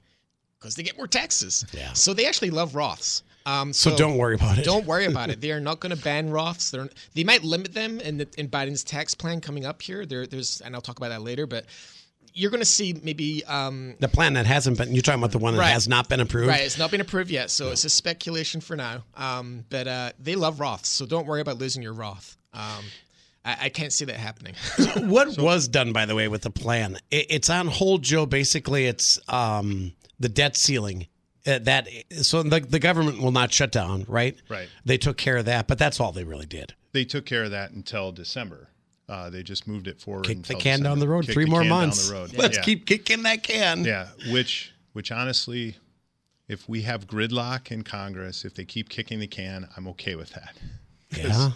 [0.59, 1.67] Because they get more taxes.
[1.73, 1.93] Yeah.
[1.93, 3.23] So they actually love Roths.
[3.47, 4.65] Um, So don't worry about it.
[4.65, 5.41] Don't worry about it.
[5.41, 6.71] They are not going to ban Roths.
[6.71, 10.05] They're, they might limit them in the, in Biden's tax plan coming up here.
[10.05, 11.47] There, there's and I'll talk about that later.
[11.47, 11.67] But
[12.35, 15.39] you're going to see maybe um, The plan that hasn't been, you're talking about the
[15.39, 15.71] one that Right.
[15.73, 16.49] has not been approved?
[16.49, 19.05] Right, it's not been approved yet, so it's a speculation for now.
[19.17, 22.37] Um, but uh, they love Roths, so don't worry about losing your Roth.
[22.55, 22.85] Um,
[23.45, 24.55] I, I can't see that happening.
[25.09, 26.99] What was done, by the way, with the plan?
[27.11, 28.27] It, it's on hold, Joe.
[28.27, 31.07] Basically, it's um, the debt ceiling.
[31.47, 31.89] Uh, that
[32.21, 34.37] so the, the government will not shut down, right?
[34.51, 34.69] Right.
[34.85, 36.75] They took care of that, but that's all they really did.
[36.93, 38.69] They took care of that until December.
[39.09, 40.25] Uh, they just moved it forward.
[40.27, 41.25] Kick the until can down the road.
[41.25, 42.11] Kick Three more months.
[42.11, 42.63] Let's Yeah.
[42.63, 43.85] keep kicking that can.
[43.85, 45.77] Yeah, which which honestly,
[46.49, 50.31] if we have gridlock in Congress, if they keep kicking the can, I'm okay with
[50.31, 50.57] that.
[51.17, 51.53] Yeah.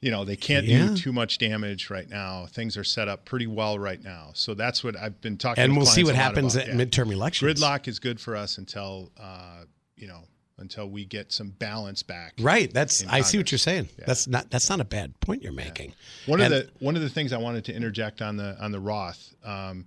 [0.00, 0.88] You know, they can't Yeah.
[0.88, 2.46] do too much damage right now.
[2.46, 4.30] Things are set up pretty well right now.
[4.34, 5.62] So that's what I've been talking.
[5.64, 6.68] And we'll see what happens about.
[6.68, 7.58] at midterm elections.
[7.60, 9.64] Gridlock is good for us until uh,
[9.96, 10.24] you know
[10.58, 12.34] until we get some balance back.
[12.40, 12.72] Right.
[12.72, 13.88] That's I see what you're saying.
[13.98, 14.04] Yeah.
[14.06, 15.92] That's not that's not a bad point you're making.
[16.26, 18.72] One And- of the one of the things I wanted to interject on the on
[18.72, 19.86] the Roth, um,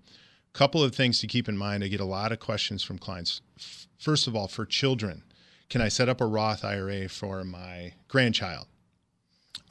[0.54, 1.84] couple of things to keep in mind.
[1.84, 3.42] I get a lot of questions from clients.
[3.98, 5.24] First of all, for children,
[5.70, 8.68] can I set up a Roth IRA for my grandchild?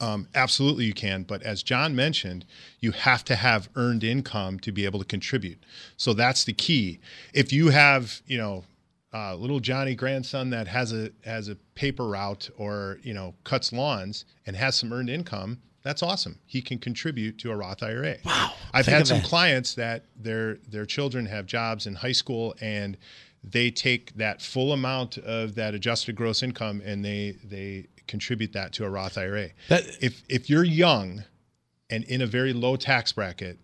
[0.01, 1.23] Um, absolutely, you can.
[1.23, 2.45] But as John mentioned,
[2.79, 5.61] you have to have earned income to be able to contribute.
[5.97, 6.99] So that's the key.
[7.33, 8.63] If you have, you know,
[9.13, 13.73] uh, little Johnny grandson that has a has a paper route or you know cuts
[13.73, 16.39] lawns and has some earned income, that's awesome.
[16.45, 18.17] He can contribute to a Roth IRA.
[18.23, 18.53] Wow!
[18.73, 19.25] I've Think had some that.
[19.27, 22.97] clients that their their children have jobs in high school and
[23.43, 28.73] they take that full amount of that adjusted gross income and they they contribute that
[28.73, 29.49] to a Roth IRA.
[29.69, 31.23] That- if if you're young
[31.89, 33.57] and in a very low tax bracket,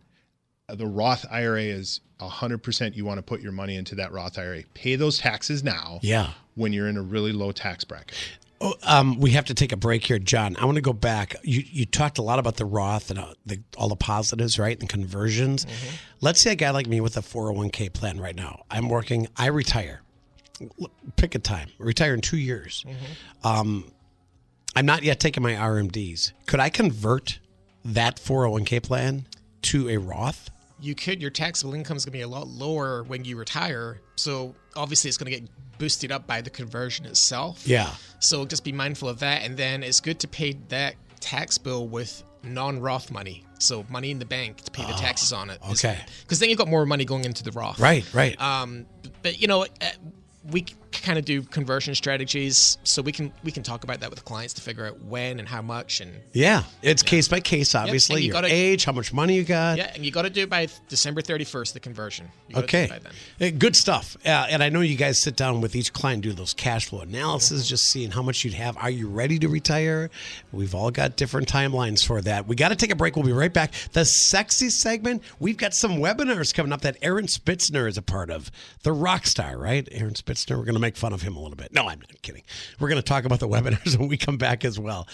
[0.69, 4.63] the Roth IRA is 100% you want to put your money into that Roth IRA.
[4.73, 6.31] Pay those taxes now Yeah.
[6.55, 8.15] when you're in a really low tax bracket.
[8.61, 10.55] Oh, um, we have to take a break here, John.
[10.55, 11.35] I want to go back.
[11.43, 14.79] You you talked a lot about the Roth and uh, the, all the positives, right,
[14.79, 15.67] and conversions.
[16.21, 18.63] Let's say a guy like me with a 401k plan right now.
[18.71, 19.27] I'm working.
[19.35, 20.01] I retire.
[21.17, 21.67] Pick a time.
[21.77, 22.85] Retire in two years.
[23.43, 23.91] Um,
[24.73, 26.31] I'm not yet taking my RMDs.
[26.47, 27.39] Could I convert
[27.83, 29.27] that 401k plan
[29.63, 30.49] to a Roth?
[30.85, 33.99] You could your taxable income is going to be a lot lower when you retire
[34.15, 37.89] so obviously it's going to get boosted up by the conversion itself Yeah.
[38.19, 41.87] so just be mindful of that and then it's good to pay that tax bill
[41.87, 45.71] with non-roth money so money in the bank to pay the taxes on it Ah,
[45.71, 45.99] okay.
[46.21, 48.05] because then you've got more money going into the roth Right.
[48.13, 48.39] Right.
[48.39, 48.85] um,
[49.23, 49.67] but you know, uh,
[50.51, 50.65] we
[51.01, 54.53] kind of do conversion strategies, so we can we can talk about that with clients
[54.55, 56.63] to figure out when and how much, and yeah.
[56.81, 57.75] It's case by case.
[57.75, 59.77] Obviously, and you your gotta- age, how much money you got.
[59.77, 62.29] yeah, and you got to do it by December thirty first, the conversion.
[62.49, 62.87] You Okay.
[62.87, 63.53] then.
[63.53, 64.17] Uh, Good stuff.
[64.25, 67.01] Uh, and I know you guys sit down with each client, do those cash flow
[67.01, 68.77] analysis, just seeing how much you'd have.
[68.77, 70.09] Are you ready to retire?
[70.51, 72.47] We've all got different timelines for that.
[72.47, 73.15] We got to take a break.
[73.15, 73.71] We'll be right back.
[73.93, 78.29] The sexy segment, we've got some webinars coming up that Aaron Spitzner is a part
[78.29, 78.51] of.
[78.83, 79.87] The rock star, right?
[79.91, 80.57] Aaron Spitzner.
[80.57, 81.73] We're going to make fun of him a little bit.
[81.73, 82.43] No, I'm not kidding.
[82.79, 85.07] We're going to talk about the webinars when we come back as well.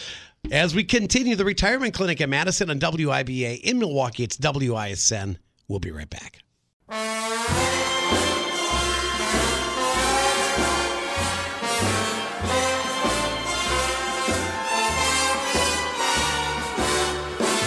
[0.52, 5.38] As we continue the retirement clinic at Madison and WIBA in Milwaukee, it's WISN.
[5.68, 6.40] We'll be right back.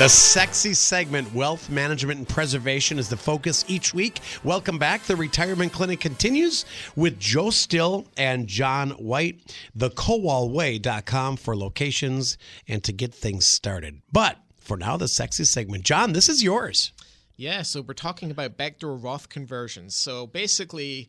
[0.05, 4.21] The sexy segment, Wealth Management and Preservation, is the focus each week.
[4.45, 5.05] Welcome back.
[5.05, 9.57] The Retirement Clinic continues with Joe Still and John White.
[9.75, 12.37] the TheKowalWay.com for locations
[12.69, 14.03] and to get things started.
[14.13, 15.85] But for now, the sexy segment.
[15.85, 16.93] John, this is yours.
[17.39, 19.97] Yeah, so we're talking about backdoor Roth conversions.
[19.97, 21.09] So basically,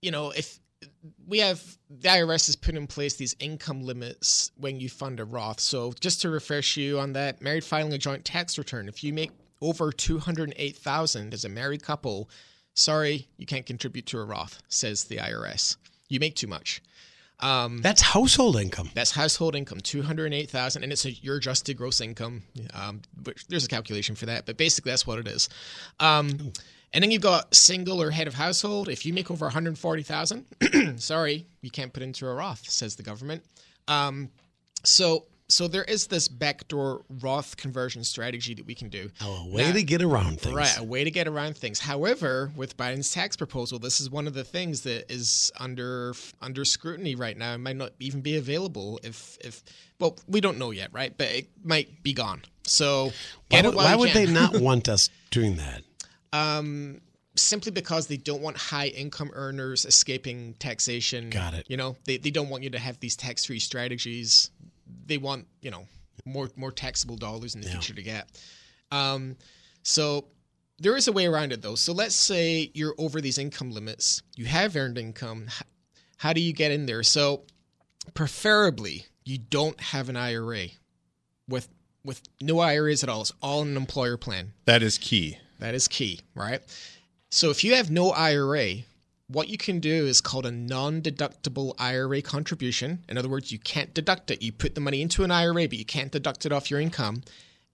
[0.00, 0.60] you know, if
[1.26, 5.24] we have the IRS has put in place these income limits when you fund a
[5.24, 5.60] Roth.
[5.60, 9.12] So just to refresh you on that, married filing a joint tax return, if you
[9.12, 12.28] make over 208,000 as a married couple,
[12.74, 15.76] sorry, you can't contribute to a Roth, says the IRS.
[16.08, 16.82] You make too much.
[17.40, 18.90] Um, That's household income.
[18.94, 22.44] that's household income, two hundred eight thousand, and it's a, your adjusted gross income.
[22.72, 23.02] Um,
[23.48, 25.48] there's a calculation for that, but basically that's what it is.
[25.98, 26.52] Um,
[26.94, 28.88] and then you've got single or head of household.
[28.88, 30.46] If you make over one hundred forty thousand,
[30.96, 33.42] sorry, you can't put into a Roth, says the government.
[33.88, 34.30] Um,
[34.84, 39.10] so, so there is this backdoor Roth conversion strategy that we can do.
[39.20, 40.54] A way Now- to get around things.
[40.54, 41.78] Right, a way to get around things.
[41.80, 46.64] However, with Biden's tax proposal, this is one of the things that is under under
[46.64, 47.54] scrutiny right now.
[47.54, 49.62] It might not even be available if if
[49.98, 51.16] well, we don't know yet, right?
[51.16, 52.42] But it might be gone.
[52.64, 53.12] So
[53.50, 55.82] Why, would- why would they not want us doing that?
[56.32, 57.00] Um,
[57.34, 61.30] simply because they don't want high income earners escaping taxation.
[61.30, 61.66] Got it.
[61.68, 64.50] You know, they, they don't want you to have these tax free strategies.
[65.06, 65.86] They want, you know,
[66.24, 68.28] more more taxable dollars in the future to get.
[68.90, 69.36] Um,
[69.82, 70.26] so
[70.78, 71.74] there is a way around it though.
[71.74, 75.46] So let's say you're over these income limits, you have earned income.
[76.18, 77.02] How do you get in there?
[77.02, 77.44] So
[78.14, 80.66] preferably you don't have an IRA
[81.48, 81.68] with
[82.04, 83.22] with no IRAs at all.
[83.22, 84.52] It's all an employer plan.
[84.64, 85.38] That is key.
[85.62, 86.60] That is key, right?
[87.30, 88.78] So if you have no IRA,
[89.28, 93.04] what you can do is called a non-deductible IRA contribution.
[93.08, 94.42] In other words, you can't deduct it.
[94.42, 97.22] You put the money into an IRA, but you can't deduct it off your income,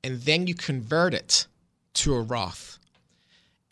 [0.05, 1.47] and then you convert it
[1.95, 2.78] to a Roth,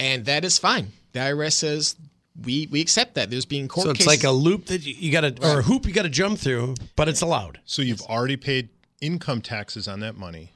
[0.00, 0.92] and that is fine.
[1.12, 1.96] The IRS says
[2.42, 3.30] we we accept that.
[3.30, 4.06] There's being court So it's cases.
[4.06, 6.38] like a loop that you, you got to, or a hoop you got to jump
[6.38, 7.60] through, but it's allowed.
[7.64, 10.52] So you've already paid income taxes on that money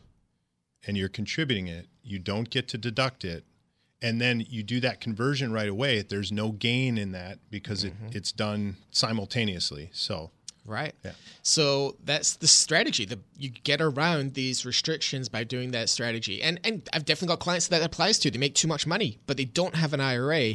[0.86, 1.86] and you're contributing it.
[2.02, 3.44] You don't get to deduct it.
[4.02, 6.00] And then you do that conversion right away.
[6.02, 8.16] There's no gain in that because it, mm-hmm.
[8.16, 9.90] it's done simultaneously.
[9.92, 10.30] So
[10.66, 10.94] Right.
[11.04, 11.12] Yeah.
[11.42, 13.04] So that's the strategy.
[13.04, 16.42] The, you get around these restrictions by doing that strategy.
[16.42, 18.30] And and I've definitely got clients that applies to.
[18.30, 20.54] They make too much money, but they don't have an IRA.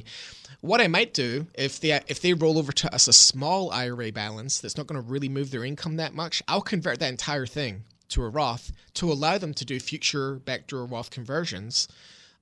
[0.61, 4.11] What I might do if they if they roll over to us a small IRA
[4.11, 7.45] balance that's not going to really move their income that much, I'll convert that entire
[7.45, 11.87] thing to a Roth to allow them to do future backdoor Roth conversions,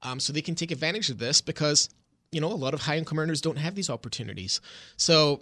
[0.04, 1.90] um, so they can take advantage of this because
[2.32, 4.62] you know a lot of high income earners don't have these opportunities.
[4.98, 5.42] So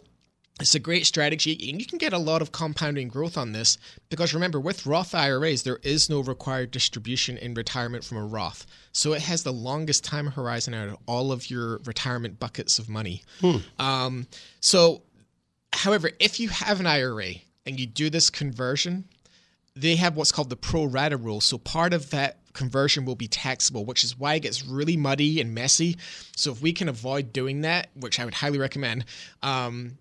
[0.59, 3.78] it's a great strategy, and you can get a lot of compounding growth on this
[4.09, 8.66] because remember, with Roth IRAs, there is no required distribution in retirement from a Roth.
[8.91, 12.89] So it has the longest time horizon out of all of your retirement buckets of
[12.89, 13.24] money.
[13.80, 14.28] Um,
[14.59, 15.01] so,
[15.74, 17.36] however, if you have an IRA
[17.66, 19.05] and you do this conversion,
[19.76, 21.41] they have what's called the pro rata rule.
[21.41, 25.41] So part of that conversion will be taxable, which is why it gets really muddy
[25.41, 25.97] and messy.
[26.36, 29.06] So if we can avoid doing that, which I would highly recommend,
[29.41, 29.97] um,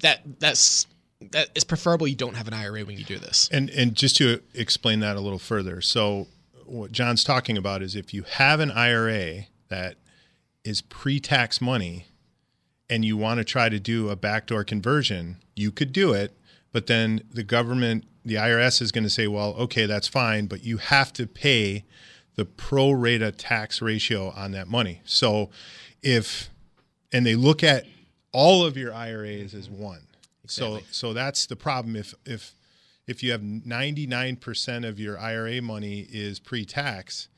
[0.00, 0.86] that that's
[1.32, 2.06] that is preferable.
[2.06, 3.48] You don't have an IRA when you do this.
[3.52, 6.28] And and just to explain that a little further, so
[6.64, 9.96] what John's talking about is if you have an IRA that
[10.64, 12.06] is pre-tax money
[12.88, 16.36] and you want to try to do a backdoor conversion, you could do it,
[16.72, 20.64] but then the government, the IRS is going to say, "Well, okay, that's fine, but
[20.64, 21.84] you have to pay
[22.36, 25.50] the pro rata tax ratio on that money." So
[26.02, 26.50] if
[27.12, 27.86] and they look at
[28.32, 29.82] all of your IRAs as mm-hmm.
[29.82, 30.00] one.
[30.46, 32.54] So so that's the problem if if
[33.06, 37.28] if you have 99% of your IRA money is pre-tax,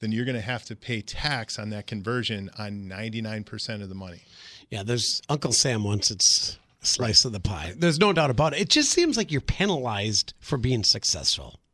[0.00, 3.94] then you're going to have to pay tax on that conversion on 99% of the
[3.94, 4.22] money.
[4.70, 7.74] Yeah, there's Uncle Sam wants its slice of the pie.
[7.76, 8.60] There's no doubt about it.
[8.60, 11.60] It just seems like you're penalized for being successful.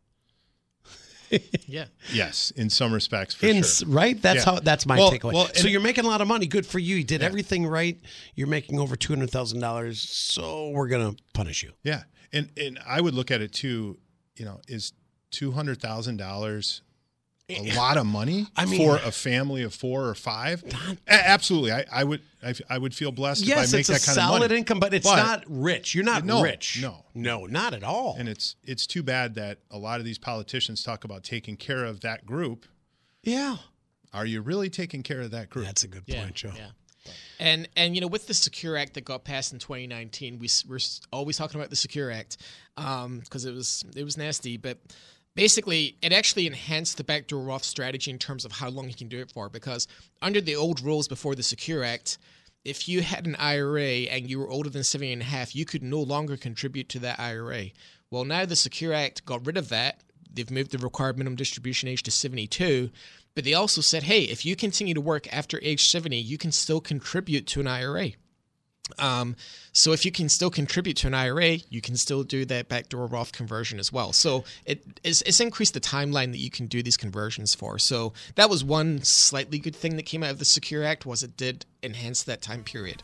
[1.67, 1.87] Yeah.
[2.13, 3.89] Yes, in some respects for In, sure.
[3.89, 4.21] Right?
[4.23, 4.53] That's Yeah.
[4.55, 4.61] how.
[4.61, 5.33] That's my Well- takeaway.
[5.33, 6.47] well, so you're making a lot of money.
[6.47, 6.95] Good for you.
[6.97, 8.01] You did everything right.
[8.37, 10.01] You're making over two hundred thousand dollars.
[10.01, 11.73] So we're gonna punish you.
[11.83, 12.05] Yeah.
[12.33, 13.99] And and I would look at it too,
[14.37, 14.93] you know, is
[15.33, 16.81] $200,000
[17.49, 20.65] a eh, lot of money I mean- for a family of 4 or 5?
[21.07, 21.73] A- absolutely.
[21.73, 24.03] I, I would I, I would feel blessed Yes, if I make it's a that
[24.05, 24.59] kind solid of money.
[24.59, 25.95] income, but it's But- not rich.
[25.95, 26.79] You're not No, rich.
[26.83, 27.05] no.
[27.15, 28.17] no, not at all.
[28.19, 31.85] And it's it's too bad that a lot of these politicians talk about taking care
[31.85, 32.67] of that group.
[33.23, 33.57] yeah,
[34.13, 35.67] Are you really taking care of that group?
[35.67, 36.53] that's a good Yeah, point, Joe.
[36.57, 36.69] yeah.
[37.39, 40.65] And and you know, with the Secure Act that got passed in 2019, we s-
[40.67, 40.81] we're
[41.13, 42.39] always talking about the Secure Act
[42.77, 44.79] um, because it was it was nasty, but
[45.37, 49.07] basically it actually enhanced the backdoor Roth strategy in terms of how long you can
[49.07, 49.49] do it for.
[49.49, 49.87] Because
[50.21, 52.19] under the old rules before the Secure Act,
[52.65, 55.65] if you had an IRA and you were older than 70 and a half, you
[55.65, 57.67] could no longer contribute to that IRA.
[58.11, 60.01] Well, now the Secure Act got rid of that.
[60.33, 62.91] They've moved the required minimum distribution age to 72.
[63.35, 66.51] But they also said, hey, if you continue to work after age 70, you can
[66.51, 68.13] still contribute to an IRA.
[68.99, 69.37] Um,
[69.73, 73.07] so if you can still contribute to an IRA, you can still do that backdoor
[73.07, 74.13] Roth conversion as well.
[74.13, 77.79] So it, it's, it's increased the timeline that you can do these conversions for.
[77.79, 81.23] So that was one slightly good thing that came out of the Secure Act was
[81.23, 83.03] it did enhance that time period.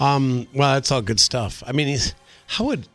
[0.00, 1.62] Um, well, that's all good stuff.
[1.66, 1.98] I mean,
[2.46, 2.88] how would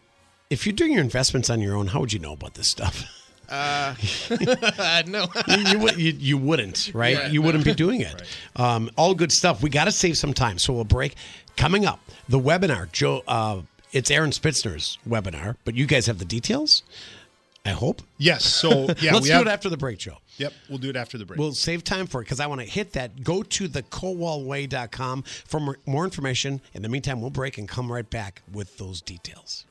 [0.49, 1.87] if you're doing your investments on your own?
[1.87, 3.05] How would you know about this stuff?
[3.49, 3.95] Uh,
[5.07, 5.27] no.
[5.47, 7.15] you, you, you, you wouldn't, right?
[7.15, 8.21] Yeah, you wouldn't be doing it.
[8.55, 9.61] Um, all good stuff.
[9.63, 11.15] We got to save some time, so we'll break.
[11.55, 12.91] Coming up, the webinar.
[12.91, 16.83] Joe, uh, it's Aaron Spitzner's webinar, but you guys have the details.
[17.65, 18.01] I hope.
[18.17, 18.45] Yes.
[18.45, 18.69] So
[18.99, 20.17] yeah, Let's we do have, it after the break, Joe.
[20.37, 21.39] Yep, we'll do it after the break.
[21.39, 23.23] We'll save time for it because I want to hit that.
[23.23, 26.61] Go to the kowalway.com for more information.
[26.73, 29.65] In the meantime, we'll break and come right back with those details.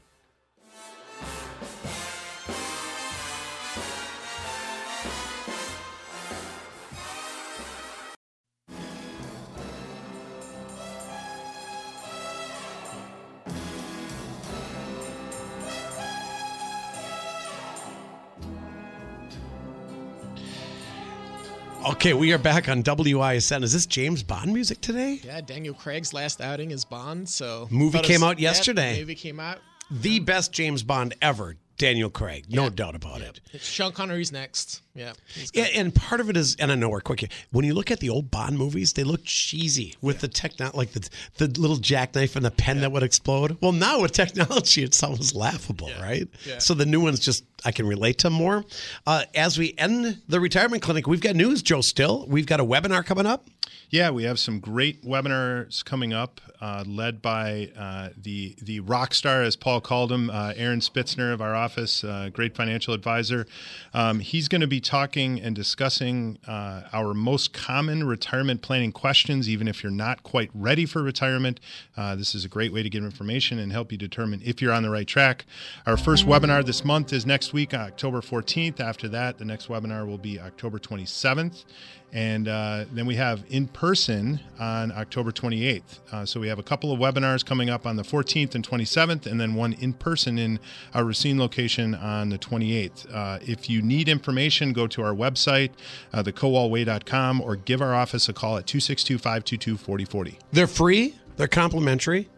[21.89, 23.63] Okay, we are back on WISN.
[23.63, 25.21] Is this James Bond music today?
[25.23, 27.29] Yeah, Daniel Craig's last outing is Bond.
[27.29, 28.99] So Movie came was- out yesterday.
[28.99, 29.59] Movie came out.
[29.91, 32.47] The best James Bond ever, Daniel Craig.
[32.49, 33.41] No doubt about it.
[33.53, 34.83] It's Sean Connery's next.
[34.95, 35.13] Yeah.
[35.53, 37.29] Yeah, and part of it is, and I know we're quick here.
[37.51, 40.93] When you look at the old Bond movies, they look cheesy with the techno, like
[40.93, 43.59] the the little jackknife and the pen that would explode.
[43.61, 46.27] Well, now with technology, it's almost laughable, right?
[46.47, 46.59] Yeah.
[46.59, 48.65] So the new ones just I can relate to more.
[49.07, 51.83] Uh, as we end the retirement clinic, we've got news, Joe.
[51.83, 53.47] Still, we've got a webinar coming up.
[53.89, 59.15] Yeah, we have some great webinars coming up, uh, led by uh, the the rock
[59.15, 63.47] star, as Paul called him, uh, Aaron Spitzner of our office, uh, great financial advisor.
[63.95, 69.49] Um, he's going to be talking and discussing uh, our most common retirement planning questions.
[69.49, 71.61] Even if you're not quite ready for retirement,
[71.97, 74.73] uh, this is a great way to get information and help you determine if you're
[74.73, 75.45] on the right track.
[75.87, 78.81] Our first webinar this month is next week, October 14th.
[78.81, 81.65] After that, the next webinar will be October 27th.
[82.13, 86.01] And then we have in person on October 28th.
[86.11, 89.27] Uh, so we have a couple of webinars coming up on the 14th and 27th,
[89.27, 90.59] and then one in person in
[90.95, 93.15] our Racine location on the 28th.
[93.15, 95.73] Uh, if you need information, go to our website,
[96.15, 100.39] uh, thekowalway.com, or give our office a call at 262 522 4040.
[100.53, 101.15] They're free.
[101.37, 102.31] They're complimentary.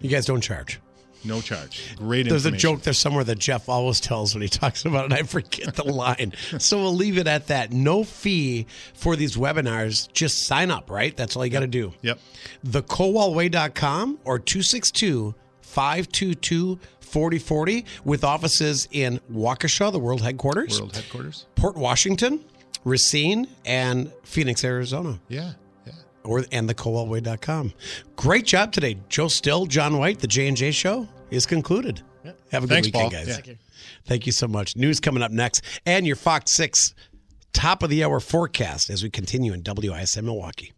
[0.00, 0.80] You guys don't charge.
[1.24, 1.96] No charge.
[1.96, 5.12] Great There's a joke there somewhere that Jeff always tells when he talks about it,
[5.12, 6.32] I forget the line.
[6.58, 7.72] So we'll leave it at that.
[7.72, 10.12] No fee for these webinars.
[10.12, 11.16] Just sign up, right?
[11.16, 11.92] That's all you got to do.
[12.02, 12.18] Yep.
[12.66, 21.46] thekowalway.com or 262 522 4040 with offices in Waukesha, the world headquarters, World headquarters.
[21.56, 22.44] Port Washington,
[22.84, 25.18] Racine, and Phoenix, Arizona.
[25.28, 25.52] Yeah.
[26.28, 27.72] Or and thekowalway.com.
[28.16, 28.98] Great job today.
[29.08, 32.02] Joe Still, John White, the J&J show is concluded.
[32.52, 33.10] Have a good Thanks, weekend, Paul.
[33.10, 33.28] guys.
[33.28, 33.34] Yeah.
[33.34, 33.56] Thank you.
[34.04, 34.76] Thank you so much.
[34.76, 36.94] News coming up next, and your Fox 6
[37.52, 40.72] top of the hour forecast as we continue in WISN Milwaukee.